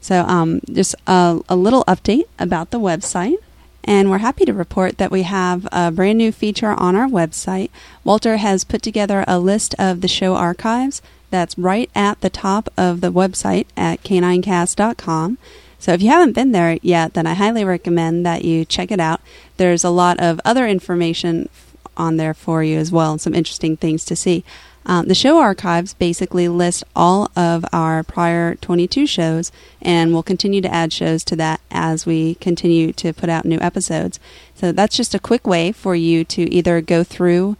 So, 0.00 0.22
um, 0.22 0.60
just 0.72 0.96
a, 1.06 1.40
a 1.48 1.54
little 1.54 1.84
update 1.84 2.24
about 2.38 2.72
the 2.72 2.80
website. 2.80 3.36
And 3.88 4.10
we're 4.10 4.18
happy 4.18 4.44
to 4.44 4.52
report 4.52 4.98
that 4.98 5.10
we 5.10 5.22
have 5.22 5.66
a 5.72 5.90
brand 5.90 6.18
new 6.18 6.30
feature 6.30 6.74
on 6.74 6.94
our 6.94 7.08
website. 7.08 7.70
Walter 8.04 8.36
has 8.36 8.62
put 8.62 8.82
together 8.82 9.24
a 9.26 9.38
list 9.38 9.74
of 9.78 10.02
the 10.02 10.08
show 10.08 10.34
archives 10.34 11.00
that's 11.30 11.56
right 11.56 11.90
at 11.94 12.20
the 12.20 12.28
top 12.28 12.68
of 12.76 13.00
the 13.00 13.10
website 13.10 13.64
at 13.78 14.02
k9cast.com. 14.02 15.38
So 15.78 15.94
if 15.94 16.02
you 16.02 16.10
haven't 16.10 16.34
been 16.34 16.52
there 16.52 16.76
yet, 16.82 17.14
then 17.14 17.26
I 17.26 17.32
highly 17.32 17.64
recommend 17.64 18.26
that 18.26 18.44
you 18.44 18.66
check 18.66 18.90
it 18.90 19.00
out. 19.00 19.22
There's 19.56 19.84
a 19.84 19.90
lot 19.90 20.20
of 20.20 20.38
other 20.44 20.68
information 20.68 21.48
on 21.96 22.18
there 22.18 22.34
for 22.34 22.62
you 22.62 22.76
as 22.76 22.92
well, 22.92 23.12
and 23.12 23.20
some 23.22 23.34
interesting 23.34 23.78
things 23.78 24.04
to 24.04 24.14
see. 24.14 24.44
Um, 24.88 25.06
the 25.06 25.14
show 25.14 25.38
archives 25.38 25.92
basically 25.92 26.48
list 26.48 26.82
all 26.96 27.30
of 27.36 27.62
our 27.74 28.02
prior 28.02 28.54
22 28.54 29.06
shows, 29.06 29.52
and 29.82 30.14
we'll 30.14 30.22
continue 30.22 30.62
to 30.62 30.74
add 30.74 30.94
shows 30.94 31.22
to 31.24 31.36
that 31.36 31.60
as 31.70 32.06
we 32.06 32.36
continue 32.36 32.94
to 32.94 33.12
put 33.12 33.28
out 33.28 33.44
new 33.44 33.58
episodes. 33.60 34.18
So 34.54 34.72
that's 34.72 34.96
just 34.96 35.14
a 35.14 35.18
quick 35.18 35.46
way 35.46 35.72
for 35.72 35.94
you 35.94 36.24
to 36.24 36.50
either 36.52 36.80
go 36.80 37.04
through 37.04 37.58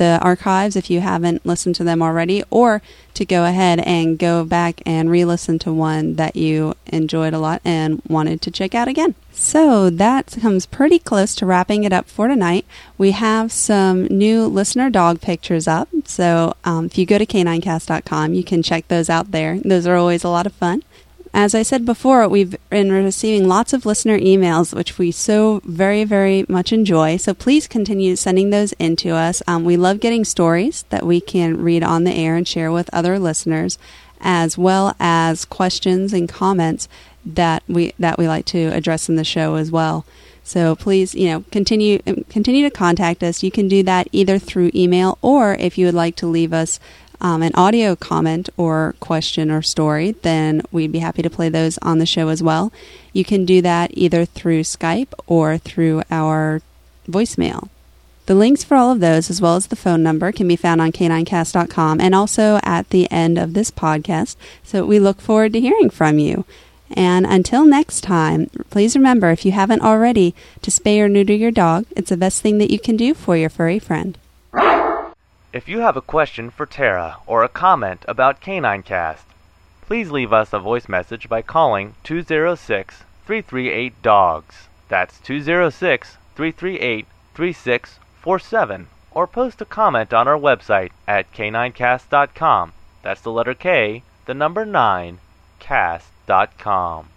the 0.00 0.18
archives 0.22 0.76
if 0.76 0.88
you 0.88 1.00
haven't 1.00 1.44
listened 1.44 1.74
to 1.74 1.84
them 1.84 2.00
already, 2.02 2.42
or 2.48 2.80
to 3.12 3.26
go 3.26 3.44
ahead 3.44 3.80
and 3.80 4.18
go 4.18 4.44
back 4.46 4.80
and 4.86 5.10
re 5.10 5.26
listen 5.26 5.58
to 5.58 5.72
one 5.72 6.16
that 6.16 6.36
you 6.36 6.74
enjoyed 6.86 7.34
a 7.34 7.38
lot 7.38 7.60
and 7.66 8.00
wanted 8.08 8.40
to 8.40 8.50
check 8.50 8.74
out 8.74 8.88
again. 8.88 9.14
So 9.30 9.90
that 9.90 10.34
comes 10.40 10.64
pretty 10.64 10.98
close 10.98 11.34
to 11.36 11.46
wrapping 11.46 11.84
it 11.84 11.92
up 11.92 12.08
for 12.08 12.28
tonight. 12.28 12.64
We 12.96 13.10
have 13.10 13.52
some 13.52 14.04
new 14.06 14.46
listener 14.46 14.88
dog 14.88 15.20
pictures 15.20 15.68
up. 15.68 15.90
So 16.06 16.54
um, 16.64 16.86
if 16.86 16.96
you 16.96 17.04
go 17.04 17.18
to 17.18 17.26
k9cast.com, 17.26 18.32
you 18.32 18.42
can 18.42 18.62
check 18.62 18.88
those 18.88 19.10
out 19.10 19.32
there. 19.32 19.60
Those 19.60 19.86
are 19.86 19.96
always 19.96 20.24
a 20.24 20.30
lot 20.30 20.46
of 20.46 20.54
fun. 20.54 20.82
As 21.32 21.54
I 21.54 21.62
said 21.62 21.86
before, 21.86 22.26
we've 22.28 22.56
been 22.70 22.90
receiving 22.90 23.46
lots 23.46 23.72
of 23.72 23.86
listener 23.86 24.18
emails, 24.18 24.74
which 24.74 24.98
we 24.98 25.12
so 25.12 25.60
very, 25.64 26.02
very 26.02 26.44
much 26.48 26.72
enjoy. 26.72 27.18
So 27.18 27.34
please 27.34 27.68
continue 27.68 28.16
sending 28.16 28.50
those 28.50 28.72
in 28.74 28.96
to 28.96 29.10
us. 29.10 29.40
Um, 29.46 29.64
we 29.64 29.76
love 29.76 30.00
getting 30.00 30.24
stories 30.24 30.84
that 30.90 31.06
we 31.06 31.20
can 31.20 31.62
read 31.62 31.84
on 31.84 32.02
the 32.02 32.12
air 32.12 32.34
and 32.34 32.48
share 32.48 32.72
with 32.72 32.90
other 32.92 33.18
listeners, 33.18 33.78
as 34.20 34.58
well 34.58 34.96
as 34.98 35.44
questions 35.44 36.12
and 36.12 36.28
comments 36.28 36.88
that 37.24 37.62
we 37.68 37.92
that 37.98 38.18
we 38.18 38.26
like 38.26 38.46
to 38.46 38.66
address 38.68 39.08
in 39.08 39.14
the 39.14 39.24
show 39.24 39.54
as 39.54 39.70
well. 39.70 40.04
So 40.42 40.74
please, 40.74 41.14
you 41.14 41.28
know, 41.28 41.44
continue 41.52 42.00
continue 42.28 42.68
to 42.68 42.74
contact 42.74 43.22
us. 43.22 43.44
You 43.44 43.52
can 43.52 43.68
do 43.68 43.84
that 43.84 44.08
either 44.10 44.38
through 44.38 44.72
email 44.74 45.16
or 45.22 45.54
if 45.54 45.78
you 45.78 45.86
would 45.86 45.94
like 45.94 46.16
to 46.16 46.26
leave 46.26 46.52
us 46.52 46.80
um, 47.20 47.42
an 47.42 47.52
audio 47.54 47.94
comment 47.96 48.48
or 48.56 48.94
question 49.00 49.50
or 49.50 49.62
story, 49.62 50.12
then 50.22 50.62
we'd 50.70 50.92
be 50.92 51.00
happy 51.00 51.22
to 51.22 51.30
play 51.30 51.48
those 51.48 51.78
on 51.78 51.98
the 51.98 52.06
show 52.06 52.28
as 52.28 52.42
well. 52.42 52.72
You 53.12 53.24
can 53.24 53.44
do 53.44 53.60
that 53.62 53.90
either 53.94 54.24
through 54.24 54.62
Skype 54.62 55.12
or 55.26 55.58
through 55.58 56.02
our 56.10 56.62
voicemail. 57.08 57.68
The 58.26 58.34
links 58.34 58.62
for 58.62 58.76
all 58.76 58.92
of 58.92 59.00
those, 59.00 59.28
as 59.28 59.40
well 59.40 59.56
as 59.56 59.66
the 59.66 59.76
phone 59.76 60.02
number, 60.02 60.30
can 60.30 60.46
be 60.46 60.54
found 60.54 60.80
on 60.80 60.92
k9cast.com 60.92 62.00
and 62.00 62.14
also 62.14 62.60
at 62.62 62.90
the 62.90 63.10
end 63.10 63.38
of 63.38 63.54
this 63.54 63.70
podcast. 63.70 64.36
So 64.62 64.86
we 64.86 65.00
look 65.00 65.20
forward 65.20 65.52
to 65.54 65.60
hearing 65.60 65.90
from 65.90 66.18
you. 66.18 66.44
And 66.92 67.26
until 67.26 67.66
next 67.66 68.02
time, 68.02 68.50
please 68.70 68.96
remember 68.96 69.30
if 69.30 69.44
you 69.44 69.52
haven't 69.52 69.82
already 69.82 70.34
to 70.62 70.70
spay 70.70 71.00
or 71.00 71.08
neuter 71.08 71.34
your 71.34 71.50
dog, 71.50 71.86
it's 71.96 72.10
the 72.10 72.16
best 72.16 72.42
thing 72.42 72.58
that 72.58 72.70
you 72.70 72.78
can 72.78 72.96
do 72.96 73.14
for 73.14 73.36
your 73.36 73.50
furry 73.50 73.78
friend. 73.78 74.16
If 75.52 75.68
you 75.68 75.80
have 75.80 75.96
a 75.96 76.00
question 76.00 76.48
for 76.50 76.64
Tara 76.64 77.16
or 77.26 77.42
a 77.42 77.48
comment 77.48 78.04
about 78.06 78.40
K9Cast, 78.40 79.24
please 79.82 80.12
leave 80.12 80.32
us 80.32 80.52
a 80.52 80.60
voice 80.60 80.88
message 80.88 81.28
by 81.28 81.42
calling 81.42 81.96
206 82.04 83.02
338 83.26 84.00
DOGS. 84.00 84.68
That's 84.88 85.18
206 85.18 86.18
338 86.36 87.06
3647. 87.34 88.86
Or 89.10 89.26
post 89.26 89.60
a 89.60 89.64
comment 89.64 90.14
on 90.14 90.28
our 90.28 90.38
website 90.38 90.92
at 91.08 91.32
k9cast.com. 91.32 92.72
That's 93.02 93.20
the 93.20 93.32
letter 93.32 93.54
K, 93.54 94.04
the 94.26 94.34
number 94.34 94.64
9, 94.64 95.18
cast.com. 95.58 97.09